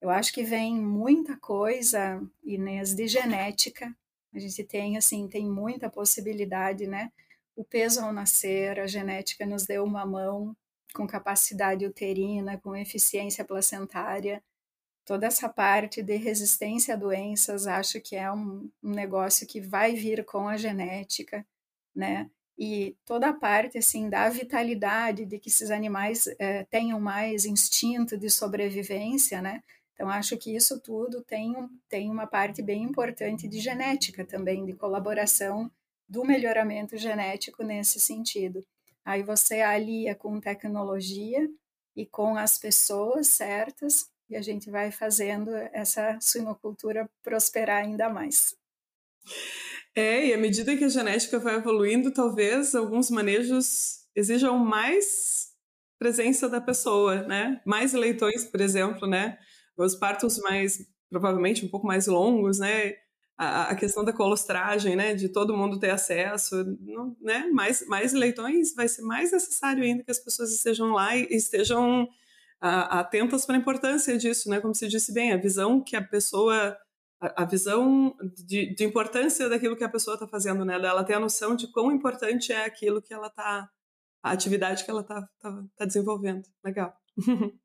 [0.00, 3.94] Eu acho que vem muita coisa, Inês, de genética.
[4.34, 7.12] A gente tem, assim, tem muita possibilidade, né?
[7.54, 10.56] O peso ao nascer, a genética nos deu uma mão
[10.94, 14.42] com capacidade uterina, com eficiência placentária.
[15.04, 19.94] Toda essa parte de resistência a doenças, acho que é um, um negócio que vai
[19.94, 21.46] vir com a genética,
[21.94, 22.30] né?
[22.58, 28.18] e toda a parte assim da vitalidade de que esses animais é, tenham mais instinto
[28.18, 29.62] de sobrevivência, né?
[29.94, 31.54] Então acho que isso tudo tem,
[31.88, 35.70] tem uma parte bem importante de genética também, de colaboração
[36.08, 38.64] do melhoramento genético nesse sentido.
[39.08, 41.48] Aí você alia com tecnologia
[41.96, 48.54] e com as pessoas certas e a gente vai fazendo essa suinocultura prosperar ainda mais.
[49.94, 55.54] É, e à medida que a genética vai evoluindo, talvez alguns manejos exijam mais
[55.98, 57.62] presença da pessoa, né?
[57.64, 59.38] Mais leitões, por exemplo, né?
[59.74, 62.94] Os partos mais, provavelmente, um pouco mais longos, né?
[63.38, 65.14] A, a questão da colostragem, né?
[65.14, 67.48] De todo mundo ter acesso, não, né?
[67.52, 72.08] Mais, mais leitões vai ser mais necessário ainda que as pessoas estejam lá e estejam
[72.60, 74.60] a, atentas para a importância disso, né?
[74.60, 76.76] Como se disse bem, a visão que a pessoa
[77.20, 80.74] a, visão de, de, importância daquilo que a pessoa está fazendo, né?
[80.74, 83.68] Ela ter a noção de quão importante é aquilo que ela está,
[84.22, 86.46] a atividade que ela está tá, tá desenvolvendo.
[86.64, 86.94] Legal.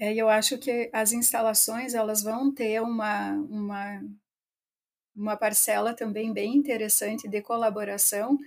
[0.00, 4.00] É, eu acho que as instalações elas vão ter uma, uma,
[5.18, 8.38] uma parcela também bem interessante de colaboração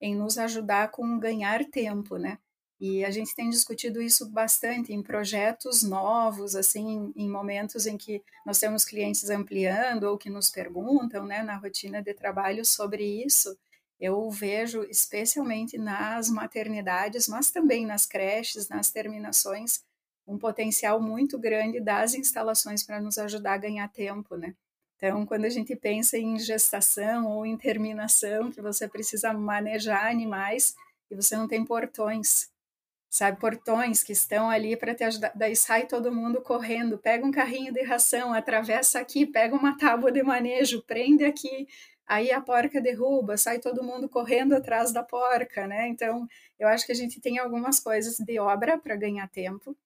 [0.00, 2.38] em nos ajudar com ganhar tempo, né?
[2.80, 8.22] E a gente tem discutido isso bastante em projetos novos, assim, em momentos em que
[8.46, 13.58] nós temos clientes ampliando ou que nos perguntam, né, na rotina de trabalho sobre isso.
[13.98, 19.82] Eu vejo especialmente nas maternidades, mas também nas creches, nas terminações,
[20.26, 24.54] um potencial muito grande das instalações para nos ajudar a ganhar tempo, né?
[24.98, 30.74] Então, quando a gente pensa em gestação ou em terminação, que você precisa manejar animais
[31.08, 32.50] e você não tem portões,
[33.08, 35.30] sabe, portões que estão ali para te ajudar.
[35.36, 40.10] Daí sai todo mundo correndo, pega um carrinho de ração, atravessa aqui, pega uma tábua
[40.10, 41.68] de manejo, prende aqui.
[42.04, 45.86] Aí a porca derruba, sai todo mundo correndo atrás da porca, né?
[45.88, 46.26] Então,
[46.58, 49.76] eu acho que a gente tem algumas coisas de obra para ganhar tempo.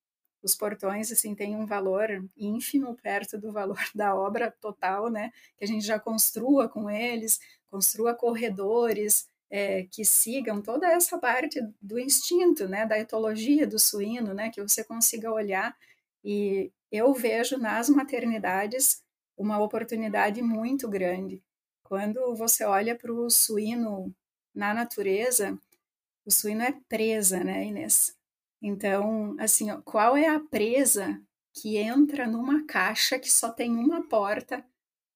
[0.42, 5.30] Os portões, assim, têm um valor ínfimo perto do valor da obra total, né?
[5.56, 7.38] Que a gente já construa com eles,
[7.70, 14.32] construa corredores, é, que sigam toda essa parte do instinto, né, da etologia do suíno,
[14.32, 15.76] né, que você consiga olhar
[16.24, 19.02] e eu vejo nas maternidades
[19.36, 21.42] uma oportunidade muito grande.
[21.82, 24.14] Quando você olha para o suíno
[24.54, 25.58] na natureza,
[26.26, 28.16] O suíno é presa, né, Inês?
[28.62, 31.20] Então, assim, ó, qual é a presa
[31.52, 34.64] que entra numa caixa que só tem uma porta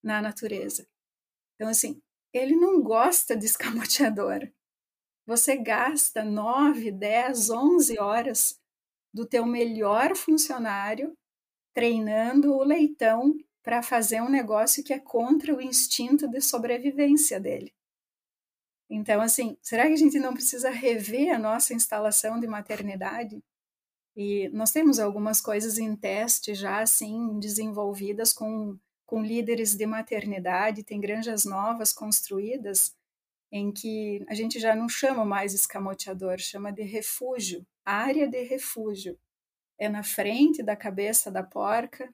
[0.02, 0.88] na natureza?
[1.54, 4.50] Então, assim, ele não gosta de escamoteador.
[5.26, 8.60] Você gasta 9, 10, 11 horas
[9.14, 11.16] do teu melhor funcionário
[11.72, 17.75] treinando o leitão para fazer um negócio que é contra o instinto de sobrevivência dele.
[18.88, 23.42] Então, assim, será que a gente não precisa rever a nossa instalação de maternidade?
[24.16, 30.84] E nós temos algumas coisas em teste já, assim, desenvolvidas com, com líderes de maternidade,
[30.84, 32.94] tem granjas novas construídas
[33.52, 39.18] em que a gente já não chama mais escamoteador, chama de refúgio, área de refúgio.
[39.78, 42.12] É na frente da cabeça da porca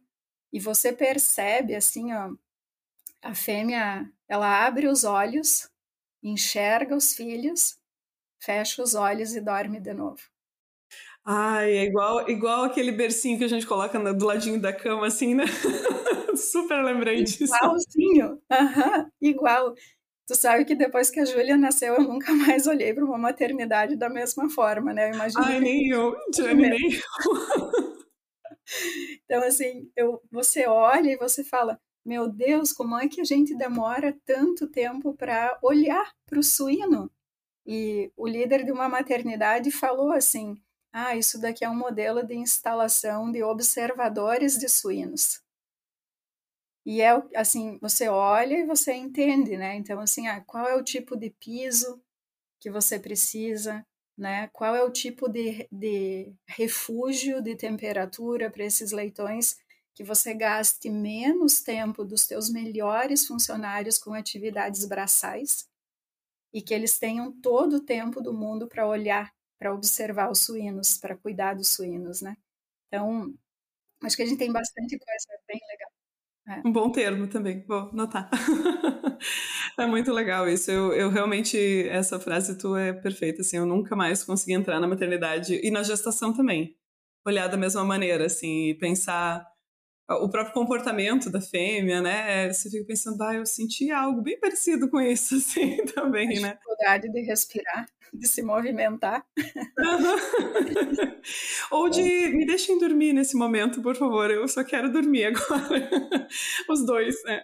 [0.53, 2.35] e você percebe assim, ó,
[3.23, 5.71] a fêmea, ela abre os olhos,
[6.23, 7.79] enxerga os filhos,
[8.41, 10.21] fecha os olhos e dorme de novo.
[11.25, 15.35] Ai, é igual, igual aquele bercinho que a gente coloca do ladinho da cama, assim,
[15.35, 15.45] né?
[16.37, 17.55] Super lembrei disso.
[17.55, 19.75] Igualzinho, uhum, igual.
[20.27, 23.97] Tu sabe que depois que a Júlia nasceu, eu nunca mais olhei para uma maternidade
[23.97, 25.11] da mesma forma, né?
[25.11, 25.45] Eu imagino.
[25.45, 27.01] Ai, nem eu, Johnny, nem eu.
[29.25, 33.55] então, assim, eu, você olha e você fala: Meu Deus, como é que a gente
[33.55, 37.11] demora tanto tempo para olhar para o suíno?
[37.65, 40.57] E o líder de uma maternidade falou assim:
[40.93, 45.41] Ah, isso daqui é um modelo de instalação de observadores de suínos.
[46.85, 49.77] E é assim, você olha e você entende, né?
[49.77, 52.03] Então, assim, ah, qual é o tipo de piso
[52.61, 53.87] que você precisa,
[54.19, 54.49] né?
[54.53, 59.57] Qual é o tipo de, de refúgio de temperatura para esses leitões
[59.95, 65.69] que você gaste menos tempo dos teus melhores funcionários com atividades braçais
[66.53, 70.99] e que eles tenham todo o tempo do mundo para olhar, para observar os suínos,
[70.99, 72.37] para cuidar dos suínos, né?
[72.89, 73.35] Então,
[74.03, 75.91] acho que a gente tem bastante coisa bem legal.
[76.49, 76.69] É.
[76.69, 78.29] Um bom termo também, vou notar.
[79.79, 80.71] é muito legal isso.
[80.71, 81.57] Eu, eu realmente,
[81.89, 85.83] essa frase tua é perfeita, assim, eu nunca mais consegui entrar na maternidade e na
[85.83, 86.77] gestação também.
[87.25, 89.47] Olhar da mesma maneira, assim, e pensar
[90.09, 92.53] o próprio comportamento da fêmea, né?
[92.53, 96.53] Você fica pensando, ah, eu senti algo bem parecido com isso, assim, também, A né?
[96.55, 99.25] dificuldade de respirar de se movimentar.
[101.71, 105.89] Ou de me deixem dormir nesse momento, por favor, eu só quero dormir agora.
[106.69, 107.43] Os dois, né?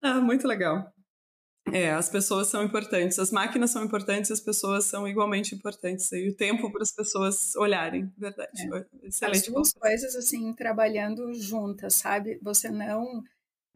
[0.00, 0.92] Ah, muito legal.
[1.72, 6.10] É, as pessoas são importantes, as máquinas são importantes, as pessoas são igualmente importantes.
[6.12, 8.62] E o tempo para as pessoas olharem, verdade.
[8.74, 9.06] É.
[9.06, 9.36] Excelente.
[9.36, 12.38] As duas coisas, assim, trabalhando juntas, sabe?
[12.42, 13.22] Você não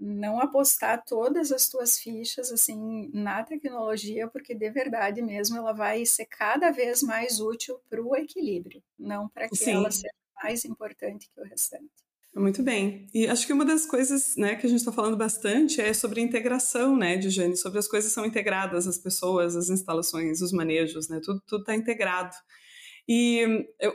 [0.04, 6.04] não apostar todas as tuas fichas assim na tecnologia, porque de verdade mesmo ela vai
[6.04, 9.74] ser cada vez mais útil para o equilíbrio, não para que Sim.
[9.74, 12.02] ela seja mais importante que o restante.
[12.34, 13.06] Muito bem.
[13.12, 16.20] E acho que uma das coisas né, que a gente está falando bastante é sobre
[16.20, 21.10] integração né, de Jane, sobre as coisas são integradas, as pessoas, as instalações, os manejos,
[21.10, 22.34] né, tudo está integrado.
[23.06, 23.44] E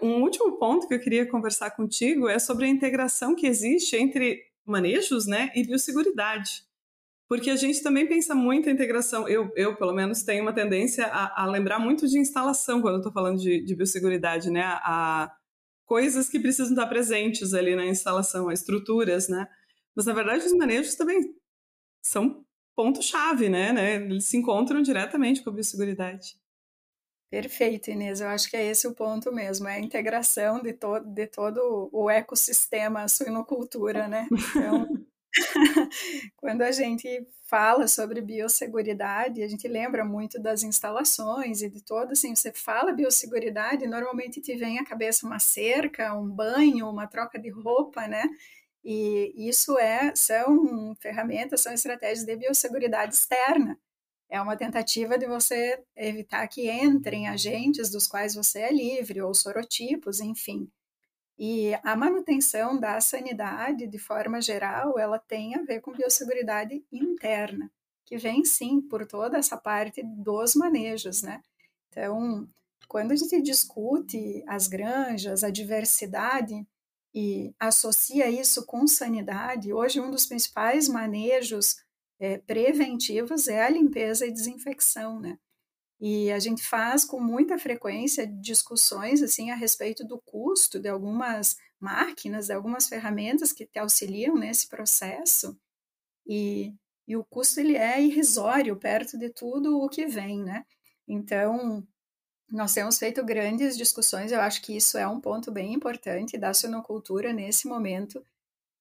[0.03, 4.39] um último ponto que eu queria conversar contigo é sobre a integração que existe entre
[4.63, 6.67] manejos, né, e biosseguridade.
[7.27, 9.27] Porque a gente também pensa muito em integração.
[9.27, 12.99] Eu, eu pelo menos, tenho uma tendência a, a lembrar muito de instalação quando eu
[12.99, 14.61] estou falando de, de biosseguridade, né?
[14.63, 15.31] A
[15.87, 19.47] coisas que precisam estar presentes ali na instalação, as estruturas, né?
[19.95, 21.33] Mas, na verdade, os manejos também
[22.03, 22.45] são
[22.75, 23.95] ponto-chave, né, né?
[23.95, 26.37] Eles se encontram diretamente com a biosseguridade.
[27.29, 28.21] Perfeito, Inês.
[28.21, 31.89] Eu acho que é esse o ponto mesmo, é a integração de, to de todo
[31.91, 34.27] o ecossistema suinocultura, né?
[34.55, 34.87] Então,
[36.37, 42.11] quando a gente fala sobre biosseguridade, a gente lembra muito das instalações e de todo,
[42.11, 47.39] assim, você fala biosseguridade, normalmente te vem à cabeça uma cerca, um banho, uma troca
[47.39, 48.23] de roupa, né?
[48.83, 53.77] E isso é, são ferramentas, são estratégias de biosseguridade externa
[54.29, 59.33] é uma tentativa de você evitar que entrem agentes dos quais você é livre, ou
[59.33, 60.69] sorotipos, enfim.
[61.37, 67.69] E a manutenção da sanidade, de forma geral, ela tem a ver com biosseguridade interna,
[68.03, 71.43] que vem sim por toda essa parte dos manejos, né?
[71.89, 72.47] Então,
[72.87, 76.65] quando a gente discute as granjas, a diversidade
[77.13, 81.77] e associa isso com sanidade, hoje um dos principais manejos
[82.19, 85.37] é, preventivos é a limpeza e desinfecção, né?
[85.99, 91.57] E a gente faz com muita frequência discussões assim a respeito do custo de algumas
[91.79, 95.57] máquinas, de algumas ferramentas que te auxiliam nesse processo.
[96.27, 96.73] E,
[97.07, 100.65] e o custo ele é irrisório perto de tudo o que vem, né?
[101.07, 101.87] Então,
[102.49, 106.53] nós temos feito grandes discussões, eu acho que isso é um ponto bem importante da
[106.53, 108.23] sinocultura nesse momento,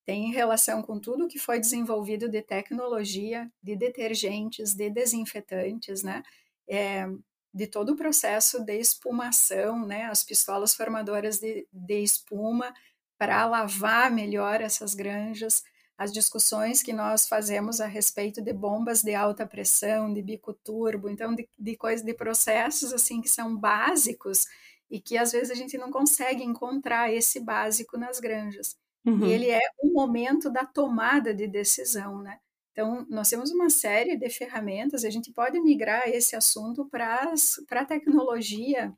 [0.04, 6.22] tem relação com tudo que foi desenvolvido de tecnologia, de detergentes, de desinfetantes, né?
[6.68, 7.06] É,
[7.52, 10.04] de todo o processo de espumação, né?
[10.04, 12.74] As pistolas formadoras de, de espuma
[13.18, 15.62] para lavar melhor essas granjas,
[15.96, 21.08] as discussões que nós fazemos a respeito de bombas de alta pressão, de bico turbo,
[21.08, 24.46] então de, de coisas, de processos assim que são básicos
[24.90, 28.76] e que às vezes a gente não consegue encontrar esse básico nas granjas.
[29.04, 29.24] Uhum.
[29.26, 32.38] E ele é o momento da tomada de decisão, né?
[32.76, 37.32] Então, nós temos uma série de ferramentas, a gente pode migrar esse assunto para
[37.70, 38.94] a tecnologia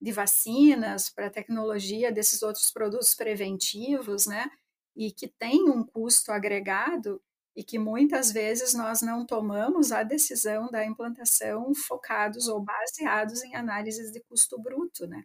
[0.00, 4.50] de vacinas, para a tecnologia desses outros produtos preventivos, né?
[4.94, 7.22] E que tem um custo agregado
[7.56, 13.54] e que muitas vezes nós não tomamos a decisão da implantação focados ou baseados em
[13.54, 15.24] análises de custo bruto, né?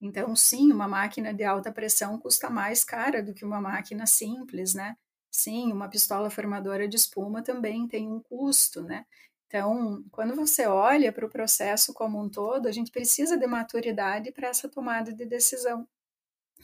[0.00, 4.74] Então, sim, uma máquina de alta pressão custa mais cara do que uma máquina simples,
[4.74, 4.96] né?
[5.30, 9.04] Sim, uma pistola formadora de espuma também tem um custo, né?
[9.46, 14.32] Então, quando você olha para o processo como um todo, a gente precisa de maturidade
[14.32, 15.86] para essa tomada de decisão.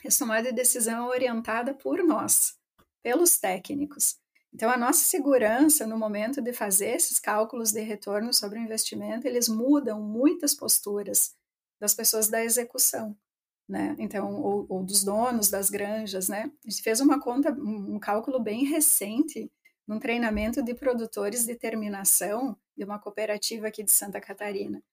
[0.03, 2.57] Essa tomada de decisão é orientada por nós,
[3.03, 4.17] pelos técnicos.
[4.53, 9.27] Então, a nossa segurança no momento de fazer esses cálculos de retorno sobre o investimento,
[9.27, 11.35] eles mudam muitas posturas
[11.79, 13.17] das pessoas da execução
[13.67, 13.95] né?
[13.97, 16.51] Então, ou, ou, dos donos das granjas, né?
[16.65, 19.51] A gente fez uma conta, um cálculo bem recente
[19.87, 24.83] num treinamento de produtores de terminação de uma cooperativa aqui de Santa Catarina.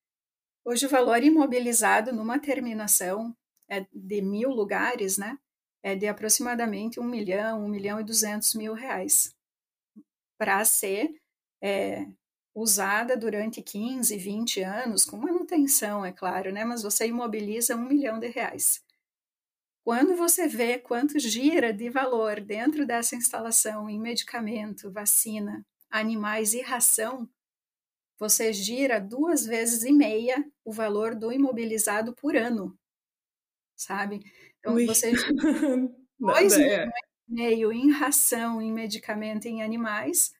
[0.64, 3.36] Hoje o valor imobilizado numa terminação
[3.68, 5.38] é de mil lugares, né?
[5.82, 9.34] É de aproximadamente um milhão, um milhão e duzentos mil reais
[10.38, 11.14] para ser
[11.62, 12.06] é,
[12.54, 16.64] usada durante 15, 20 anos, com manutenção, é claro, né?
[16.64, 18.84] Mas você imobiliza um milhão de reais.
[19.84, 26.60] Quando você vê quanto gira de valor dentro dessa instalação em medicamento, vacina, animais e
[26.60, 27.28] ração,
[28.18, 32.78] você gira duas vezes e meia o valor do imobilizado por ano,
[33.74, 34.20] sabe?
[34.60, 34.86] Então Ui.
[34.86, 35.90] você gira
[36.20, 36.86] dois é.
[36.86, 36.90] e
[37.26, 40.32] meio em ração, em medicamento, em animais,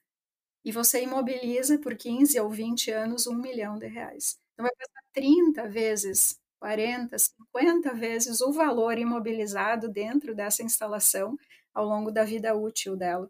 [0.63, 4.37] e você imobiliza por 15 ou 20 anos um milhão de reais.
[4.53, 11.37] Então, vai passar 30 vezes, 40, 50 vezes o valor imobilizado dentro dessa instalação
[11.73, 13.29] ao longo da vida útil dela.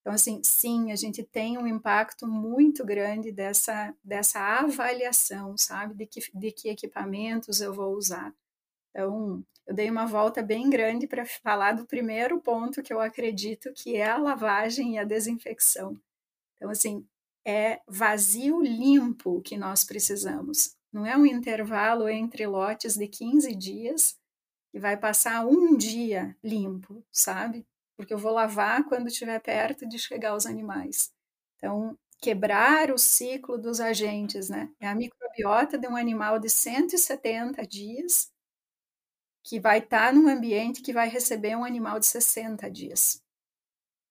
[0.00, 6.06] Então, assim, sim, a gente tem um impacto muito grande dessa, dessa avaliação, sabe, de
[6.06, 8.32] que, de que equipamentos eu vou usar.
[8.90, 13.72] Então, eu dei uma volta bem grande para falar do primeiro ponto que eu acredito
[13.74, 15.96] que é a lavagem e a desinfecção.
[16.56, 17.06] Então, assim,
[17.46, 20.74] é vazio limpo que nós precisamos.
[20.92, 24.16] Não é um intervalo entre lotes de 15 dias
[24.72, 27.66] que vai passar um dia limpo, sabe?
[27.96, 31.12] Porque eu vou lavar quando estiver perto de chegar os animais.
[31.56, 34.70] Então, quebrar o ciclo dos agentes, né?
[34.80, 38.30] É a microbiota de um animal de 170 dias
[39.44, 43.22] que vai estar num ambiente que vai receber um animal de 60 dias.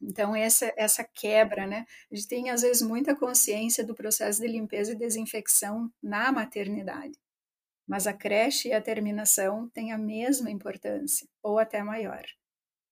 [0.01, 1.85] Então, essa, essa quebra, né?
[2.11, 7.17] A gente tem, às vezes, muita consciência do processo de limpeza e desinfecção na maternidade,
[7.87, 12.25] mas a creche e a terminação têm a mesma importância, ou até maior.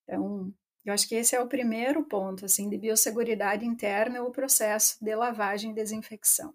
[0.04, 0.54] Então,
[0.86, 5.16] eu acho que esse é o primeiro ponto, assim, de biosseguridade interna, o processo de
[5.16, 6.54] lavagem e desinfecção.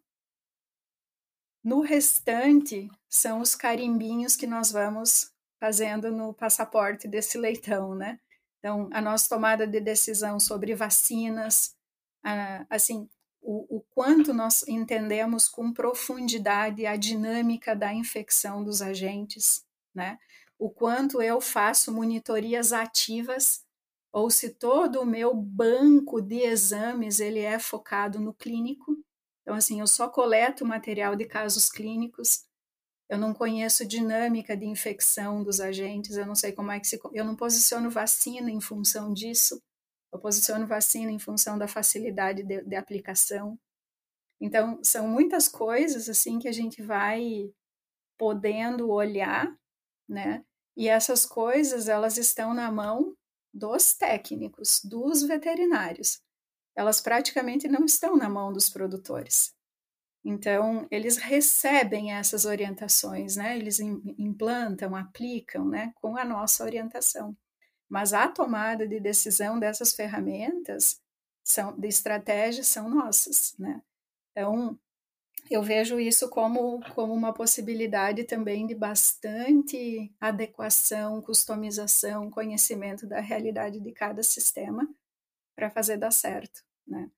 [1.64, 8.20] No restante, são os carimbinhos que nós vamos fazendo no passaporte desse leitão, né?
[8.59, 11.77] Então, a nossa tomada de decisão sobre vacinas,
[12.69, 13.09] assim,
[13.41, 20.19] o, o, quanto nós entendemos com profundidade a dinâmica da infecção dos agentes, né?
[20.59, 23.65] O quanto eu faço monitorias ativas
[24.13, 28.97] ou se todo o meu banco de exames ele é focado no clínico.
[29.43, 32.45] Então, assim, eu só coleto material de casos clínicos,
[33.09, 36.99] eu não conheço dinâmica de infecção dos agentes, eu não sei como é que se.
[37.13, 39.63] Eu não posiciono vacina em função disso,
[40.13, 43.59] eu posiciono vacina em função da facilidade de, de aplicação.
[44.41, 47.51] Então, são muitas coisas assim que a gente vai
[48.19, 49.57] podendo olhar,
[50.09, 50.45] né?
[50.77, 53.17] E essas coisas, elas estão na mão
[53.53, 56.21] dos técnicos, dos veterinários.
[56.77, 59.53] Elas praticamente não estão na mão dos produtores.
[60.25, 63.57] Então, eles recebem essas orientações, né?
[63.57, 65.93] Eles implantam, aplicam, né?
[65.97, 67.37] Com a nossa orientação.
[67.89, 71.01] Mas a tomada de decisão dessas ferramentas
[71.45, 73.83] são, de estratégia são nossas, né?
[74.33, 74.79] Então,
[75.51, 83.81] eu vejo isso como, como uma possibilidade também de bastante adequação, customização, conhecimento da realidade
[83.81, 84.87] de cada sistema
[85.57, 87.11] para fazer dar certo, né?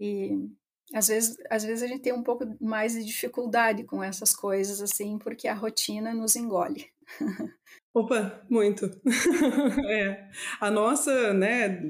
[0.00, 0.50] E
[0.92, 4.80] às vezes, às vezes a gente tem um pouco mais de dificuldade com essas coisas,
[4.80, 6.86] assim, porque a rotina nos engole.
[7.94, 8.86] Opa, muito.
[9.88, 10.28] é.
[10.60, 11.80] A nossa, né,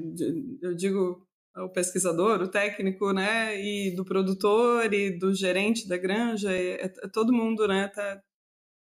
[0.61, 1.25] eu digo
[1.57, 6.89] o pesquisador, o técnico, né, e do produtor e do gerente da granja, é, é
[7.11, 8.21] todo mundo, né, tá,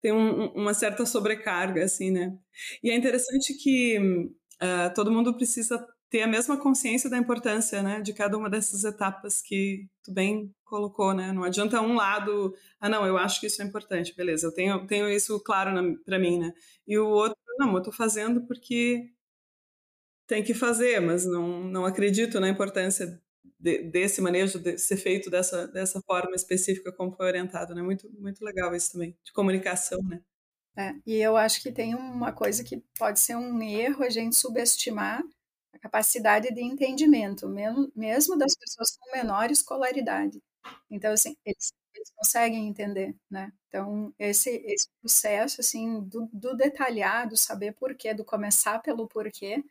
[0.03, 2.37] tem um, uma certa sobrecarga, assim, né.
[2.83, 8.01] E é interessante que uh, todo mundo precisa ter a mesma consciência da importância, né,
[8.01, 11.33] de cada uma dessas etapas que tu bem colocou, né.
[11.33, 14.87] Não adianta um lado, ah, não, eu acho que isso é importante, beleza, eu tenho,
[14.87, 15.73] tenho isso claro
[16.05, 16.53] para mim, né.
[16.87, 19.11] E o outro, não, eu tô fazendo porque
[20.27, 23.21] tem que fazer, mas não, não acredito na importância
[23.59, 27.83] de, desse manejo de ser feito dessa, dessa forma específica como foi orientado, né?
[27.83, 30.21] Muito, muito legal isso também, de comunicação, né?
[30.77, 34.35] É, e eu acho que tem uma coisa que pode ser um erro a gente
[34.35, 35.23] subestimar
[35.85, 40.43] capacidade de entendimento, mesmo, mesmo das pessoas com menor escolaridade.
[40.91, 43.53] Então, assim, eles, eles conseguem entender, né?
[43.69, 49.63] Então, esse, esse processo, assim, do, do detalhado, saber porquê, do começar pelo porquê,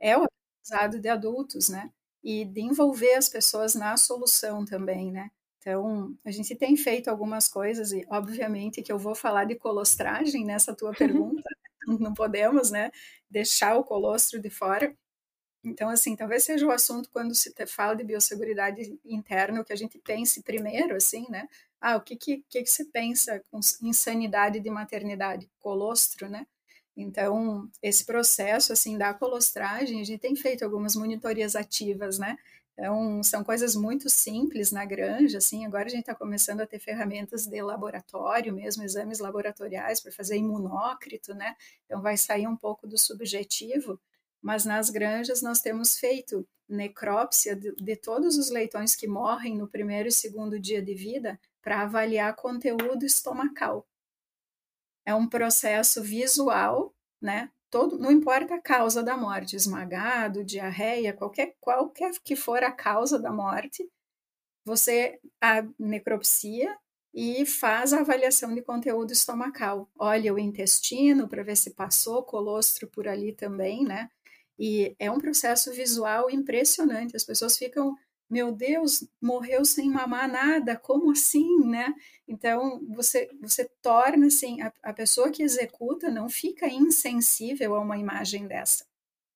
[0.00, 1.90] é o aprendizado de adultos, né?
[2.22, 5.30] E de envolver as pessoas na solução também, né?
[5.60, 10.44] Então, a gente tem feito algumas coisas e, obviamente, que eu vou falar de colostragem
[10.44, 10.92] nessa tua
[11.32, 11.48] pergunta,
[12.00, 12.90] não podemos, né,
[13.30, 14.94] deixar o colostro de fora.
[15.66, 19.76] Então, assim, talvez seja o assunto quando se fala de biosseguridade interna, o que a
[19.76, 21.48] gente pense primeiro, assim, né?
[21.80, 25.50] Ah, o que que, que, que você pensa com insanidade de maternidade?
[25.58, 26.46] Colostro, né?
[26.96, 32.38] Então, esse processo, assim, da colostragem, a gente tem feito algumas monitorias ativas, né?
[32.74, 36.78] Então, são coisas muito simples na granja, assim, agora a gente está começando a ter
[36.78, 41.56] ferramentas de laboratório mesmo, exames laboratoriais para fazer imunócrito, né?
[41.86, 43.98] Então, vai sair um pouco do subjetivo,
[44.46, 49.66] mas nas granjas nós temos feito necrópsia de, de todos os leitões que morrem no
[49.66, 53.84] primeiro e segundo dia de vida para avaliar conteúdo estomacal
[55.04, 57.50] é um processo visual, né?
[57.70, 63.18] Todo, não importa a causa da morte, esmagado, diarreia, qualquer, qualquer que for a causa
[63.18, 63.88] da morte,
[64.64, 66.76] você a necropsia
[67.12, 69.88] e faz a avaliação de conteúdo estomacal.
[69.98, 74.08] Olha o intestino para ver se passou colostro por ali também, né?
[74.58, 77.16] E é um processo visual impressionante.
[77.16, 77.96] As pessoas ficam
[78.28, 81.94] meu Deus, morreu sem mamar nada, como assim, né?
[82.26, 87.96] Então, você, você torna, assim, a, a pessoa que executa não fica insensível a uma
[87.96, 88.84] imagem dessa.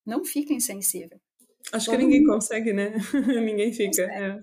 [0.04, 1.20] Não fica insensível.
[1.72, 2.34] Acho Todo que ninguém mundo...
[2.34, 2.92] consegue, né?
[3.44, 4.02] ninguém fica.
[4.02, 4.30] É.
[4.30, 4.40] é.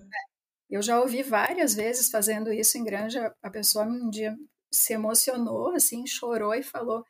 [0.70, 4.36] Eu já ouvi várias vezes fazendo isso em granja, a pessoa um dia
[4.70, 7.04] se emocionou, assim, chorou e falou: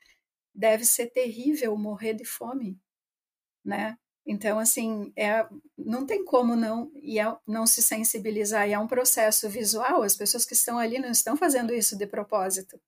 [0.54, 2.78] deve ser terrível morrer de fome,
[3.68, 3.98] né?
[4.26, 5.46] Então, assim, é,
[5.76, 10.16] não tem como não, e é, não se sensibilizar, e é um processo visual, as
[10.16, 12.80] pessoas que estão ali não estão fazendo isso de propósito.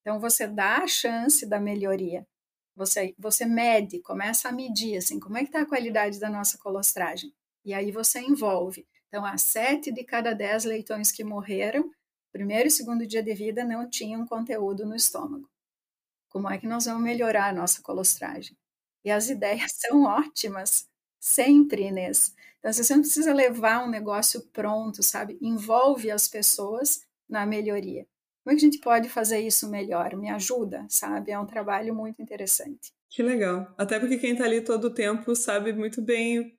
[0.00, 2.26] Então, você dá a chance da melhoria,
[2.74, 6.58] você, você mede, começa a medir, assim, como é que está a qualidade da nossa
[6.58, 7.32] colostragem,
[7.64, 8.86] e aí você envolve.
[9.08, 11.90] Então, há sete de cada dez leitões que morreram,
[12.32, 15.48] primeiro e segundo dia de vida, não tinham conteúdo no estômago.
[16.28, 18.54] Como é que nós vamos melhorar a nossa colostragem?
[19.06, 20.86] E as ideias são ótimas,
[21.18, 22.34] sempre, Inês.
[22.58, 25.38] Então, você não precisa levar um negócio pronto, sabe?
[25.40, 28.04] Envolve as pessoas na melhoria.
[28.42, 30.14] Como é que a gente pode fazer isso melhor?
[30.16, 31.32] Me ajuda, sabe?
[31.32, 32.92] É um trabalho muito interessante.
[33.08, 33.72] Que legal.
[33.78, 36.56] Até porque quem está ali todo o tempo sabe muito bem,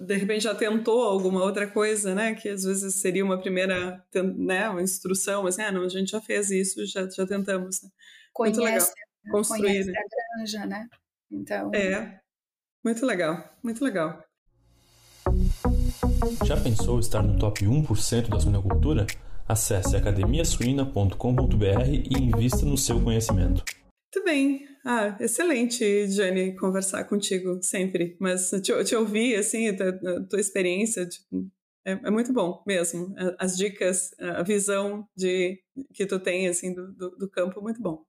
[0.00, 2.34] de repente já tentou alguma outra coisa, né?
[2.34, 4.02] Que às vezes seria uma primeira,
[4.36, 4.68] né?
[4.68, 7.82] Uma instrução, assim, ah, não, a gente já fez isso, já, já tentamos.
[7.82, 7.90] Né?
[8.32, 8.88] Conhece, muito legal.
[9.30, 9.62] Construir.
[9.62, 9.98] Conhece né?
[9.98, 10.88] a granja, né?
[11.30, 11.70] Então.
[11.74, 12.20] É.
[12.84, 14.22] Muito legal, muito legal.
[16.44, 19.06] Já pensou estar no top 1% da suinocultura?
[19.48, 23.64] Acesse academiasuina.com.br e invista no seu conhecimento.
[24.14, 24.68] Muito bem.
[24.84, 28.16] Ah, excelente, Jane, conversar contigo sempre.
[28.20, 29.74] Mas te, te ouvir, assim, a,
[30.28, 31.08] tua experiência
[31.86, 33.14] é, é, muito bom mesmo.
[33.38, 35.58] As dicas, a visão de
[35.94, 38.04] que tu tem, assim, do, do, do campo, muito bom.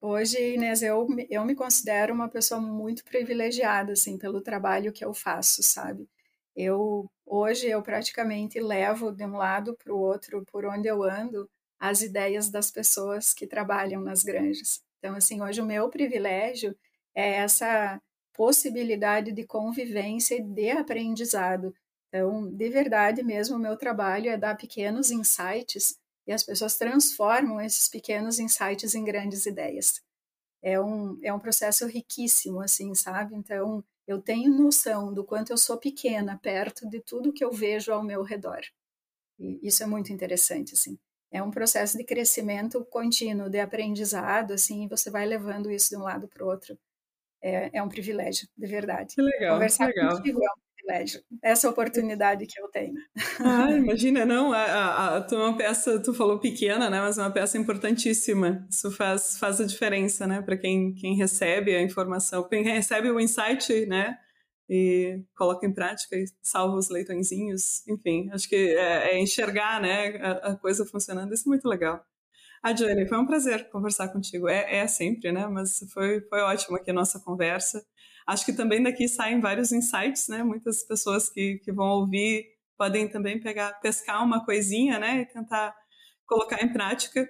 [0.00, 5.12] Hoje, Inês, eu, eu me considero uma pessoa muito privilegiada, assim, pelo trabalho que eu
[5.12, 6.08] faço, sabe?
[6.54, 11.50] Eu, hoje, eu praticamente levo de um lado para o outro, por onde eu ando,
[11.80, 14.80] as ideias das pessoas que trabalham nas granjas.
[14.98, 16.76] Então, assim, hoje o meu privilégio
[17.14, 18.00] é essa
[18.32, 21.74] possibilidade de convivência e de aprendizado.
[22.08, 25.97] Então, de verdade mesmo, o meu trabalho é dar pequenos insights
[26.28, 30.02] e as pessoas transformam esses pequenos insights em grandes ideias.
[30.62, 33.34] É um, é um processo riquíssimo, assim, sabe?
[33.34, 37.92] Então, eu tenho noção do quanto eu sou pequena perto de tudo que eu vejo
[37.92, 38.60] ao meu redor.
[39.38, 40.98] E isso é muito interessante, assim.
[41.30, 45.96] É um processo de crescimento contínuo, de aprendizado, assim, e você vai levando isso de
[45.96, 46.78] um lado para o outro.
[47.40, 49.14] É, é, um privilégio, de verdade.
[49.14, 50.16] Que legal, Conversar que legal.
[50.16, 51.20] contigo é um privilégio.
[51.42, 52.94] Essa oportunidade que eu tenho.
[53.40, 57.18] Ah, imagina, não, a, a, a, tu é uma peça, tu falou pequena, né, mas
[57.18, 58.66] é uma peça importantíssima.
[58.70, 63.20] Isso faz, faz a diferença, né, para quem, quem recebe a informação, quem recebe o
[63.20, 64.16] insight, né,
[64.68, 70.16] e coloca em prática e salva os leitõezinhos, enfim, acho que é, é enxergar, né,
[70.16, 72.04] a, a, coisa funcionando, isso é muito legal.
[72.62, 76.40] A ah, Johnny, foi um prazer conversar contigo, é, é sempre, né, mas foi, foi
[76.40, 77.84] ótimo aqui a nossa conversa.
[78.28, 80.42] Acho que também daqui saem vários insights, né?
[80.42, 82.44] Muitas pessoas que, que vão ouvir
[82.76, 85.22] podem também pegar, pescar uma coisinha, né?
[85.22, 85.74] E tentar
[86.26, 87.26] colocar em prática.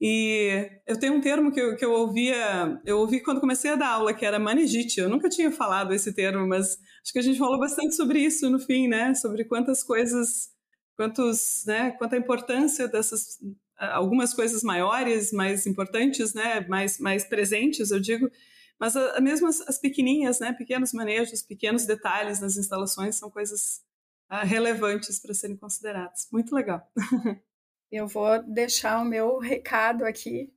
[0.00, 3.74] E eu tenho um termo que eu, que eu ouvia, eu ouvi quando comecei a
[3.74, 5.00] dar aula, que era manegite.
[5.00, 8.48] Eu nunca tinha falado esse termo, mas acho que a gente falou bastante sobre isso
[8.48, 9.14] no fim, né?
[9.14, 10.50] Sobre quantas coisas,
[10.96, 11.90] quantos, né?
[11.98, 13.38] Quanta importância dessas
[13.76, 16.64] algumas coisas maiores, mais importantes, né?
[16.68, 18.30] Mais mais presentes, eu digo,
[18.78, 23.82] mas a, mesmo as, as, pequeninhas, né, pequenos manejos, pequenos detalhes nas instalações são coisas
[24.30, 26.28] uh, relevantes para serem consideradas.
[26.30, 26.88] Muito legal.
[27.90, 30.52] Eu vou deixar o meu recado aqui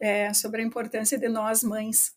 [0.00, 2.14] é, sobre a importância de nós mães.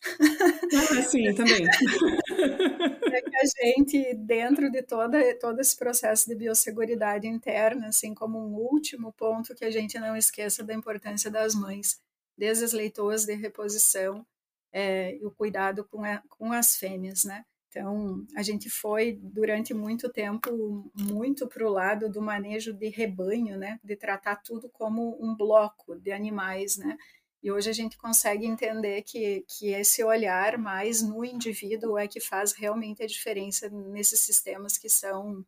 [0.74, 1.66] Ah, sim, também.
[3.12, 8.38] é que a gente, dentro de toda, todo esse processo de biosseguridade interna, assim como
[8.38, 12.00] um último ponto, que a gente não esqueça da importância das mães,
[12.36, 14.24] desde as leitoas de reposição
[14.72, 17.44] é, o cuidado com, a, com as fêmeas, né?
[17.68, 23.56] Então, a gente foi durante muito tempo muito para o lado do manejo de rebanho,
[23.56, 23.80] né?
[23.82, 26.96] De tratar tudo como um bloco de animais, né?
[27.42, 32.20] E hoje a gente consegue entender que, que esse olhar mais no indivíduo é que
[32.20, 35.44] faz realmente a diferença nesses sistemas que são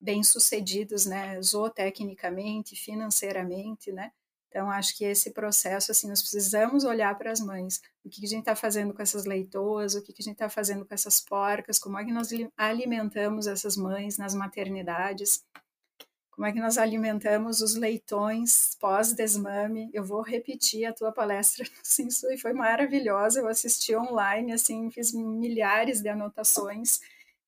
[0.00, 1.40] bem sucedidos, né?
[1.42, 4.10] Zootecnicamente, financeiramente, né?
[4.58, 7.80] Então, acho que esse processo, assim, nós precisamos olhar para as mães.
[8.04, 10.84] O que a gente está fazendo com essas leitoas, o que a gente está fazendo
[10.84, 15.44] com essas porcas, como é que nós alimentamos essas mães nas maternidades,
[16.32, 19.90] como é que nós alimentamos os leitões pós-desmame.
[19.94, 23.38] Eu vou repetir a tua palestra Sinsu e foi maravilhosa.
[23.38, 26.98] Eu assisti online, assim, fiz milhares de anotações.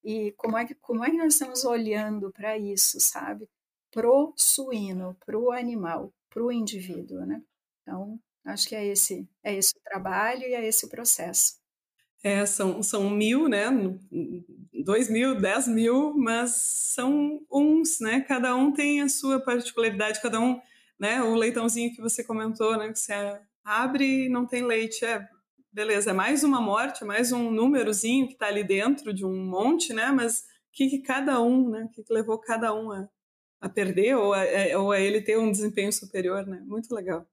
[0.04, 3.48] E como é que, como é que nós estamos olhando para isso, sabe?
[3.90, 7.42] Pro suíno, pro animal para o indivíduo, né?
[7.82, 11.60] Então, acho que é esse, é esse o trabalho e é esse o processo.
[12.22, 13.66] É, são, são mil, né?
[14.84, 16.54] Dois mil, dez mil, mas
[16.94, 18.20] são uns, né?
[18.20, 20.60] Cada um tem a sua particularidade, cada um,
[20.98, 21.22] né?
[21.22, 22.92] O leitãozinho que você comentou, né?
[22.92, 25.26] Que você abre e não tem leite, é
[25.72, 29.92] beleza, é mais uma morte, mais um númerozinho que está ali dentro de um monte,
[29.92, 30.10] né?
[30.10, 31.84] Mas o que, que cada um, né?
[31.84, 33.08] O que, que levou cada um a,
[33.60, 36.62] a perder ou a, é, ou a ele ter um desempenho superior, né?
[36.64, 37.26] Muito legal.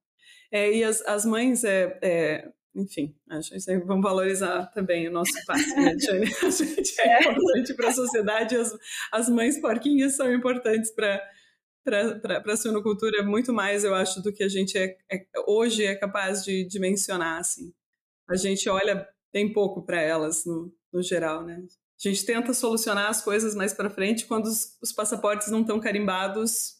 [0.50, 5.32] É, e as, as mães, é, é, enfim, acho que vão valorizar também o nosso
[5.46, 8.76] passe, né, A gente é, é importante para a sociedade, as,
[9.12, 11.20] as mães porquinhas são importantes para
[11.84, 15.94] para a suinocultura muito mais, eu acho, do que a gente é, é, hoje é
[15.94, 17.72] capaz de dimensionar, assim.
[18.28, 21.64] A gente olha bem pouco para elas no, no geral, né?
[21.98, 25.80] A gente tenta solucionar as coisas mais para frente quando os, os passaportes não estão
[25.80, 26.76] carimbados,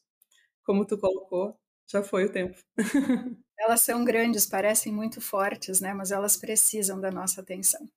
[0.65, 1.59] como tu colocou.
[1.91, 2.57] Já foi o tempo.
[3.59, 5.93] elas são grandes, parecem muito fortes, né?
[5.93, 7.89] Mas elas precisam da nossa atenção.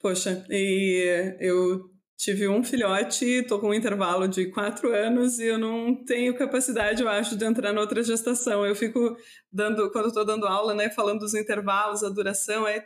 [0.00, 5.58] Poxa, e eu tive um filhote, estou com um intervalo de quatro anos e eu
[5.58, 8.66] não tenho capacidade, eu acho, de entrar noutra gestação.
[8.66, 9.16] Eu fico
[9.50, 12.84] dando, quando estou dando aula, né, falando dos intervalos, a duração, é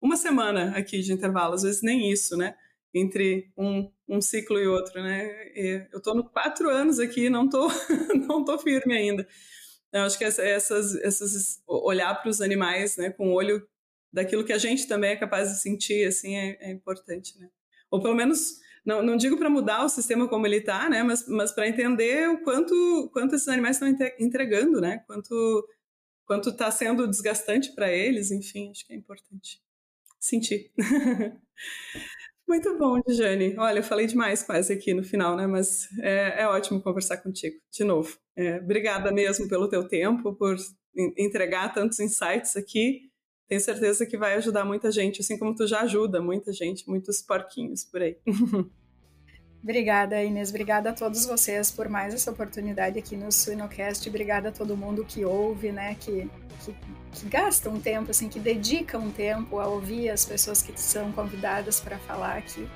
[0.00, 2.54] uma semana aqui de intervalo, às vezes nem isso, né?
[2.94, 5.28] Entre um, um ciclo e outro, né?
[5.54, 7.68] E eu estou no quatro anos aqui, não tô,
[8.28, 9.26] não tô firme ainda.
[9.92, 13.66] Eu acho que essas, essas olhar para os animais, né, com o olho
[14.12, 17.48] daquilo que a gente também é capaz de sentir, assim, é, é importante, né?
[17.90, 21.02] Ou pelo menos não, não digo para mudar o sistema como ele está, né?
[21.02, 23.88] Mas, mas para entender o quanto quanto esses animais estão
[24.18, 25.04] entregando, né?
[25.06, 25.68] Quanto
[26.24, 29.60] quanto está sendo desgastante para eles, enfim, acho que é importante
[30.18, 30.72] sentir.
[32.50, 33.54] Muito bom, Jane.
[33.56, 35.46] Olha, eu falei demais quase aqui no final, né?
[35.46, 38.18] Mas é, é ótimo conversar contigo de novo.
[38.36, 40.56] É, obrigada mesmo pelo teu tempo, por
[41.16, 43.02] entregar tantos insights aqui.
[43.46, 47.22] Tenho certeza que vai ajudar muita gente, assim como tu já ajuda muita gente, muitos
[47.22, 48.16] porquinhos por aí.
[49.62, 50.48] Obrigada, Inês.
[50.48, 54.08] Obrigada a todos vocês por mais essa oportunidade aqui no Suinocast.
[54.08, 55.96] Obrigada a todo mundo que ouve, né?
[56.00, 56.30] Que,
[56.64, 56.74] que,
[57.12, 61.12] que gasta um tempo, assim, que dedica um tempo a ouvir as pessoas que são
[61.12, 62.66] convidadas para falar aqui.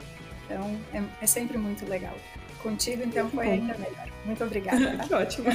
[0.45, 2.14] Então, é, é, sempre muito legal.
[2.62, 4.09] Contigo, então, foi ainda melhor.
[4.26, 4.99] Muito obrigada.
[5.09, 5.18] Tá?
[5.20, 5.47] Ótimo.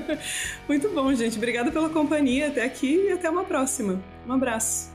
[0.66, 1.36] muito bom, gente.
[1.36, 4.00] Obrigada pela companhia até aqui e até uma próxima.
[4.26, 4.90] Um abraço.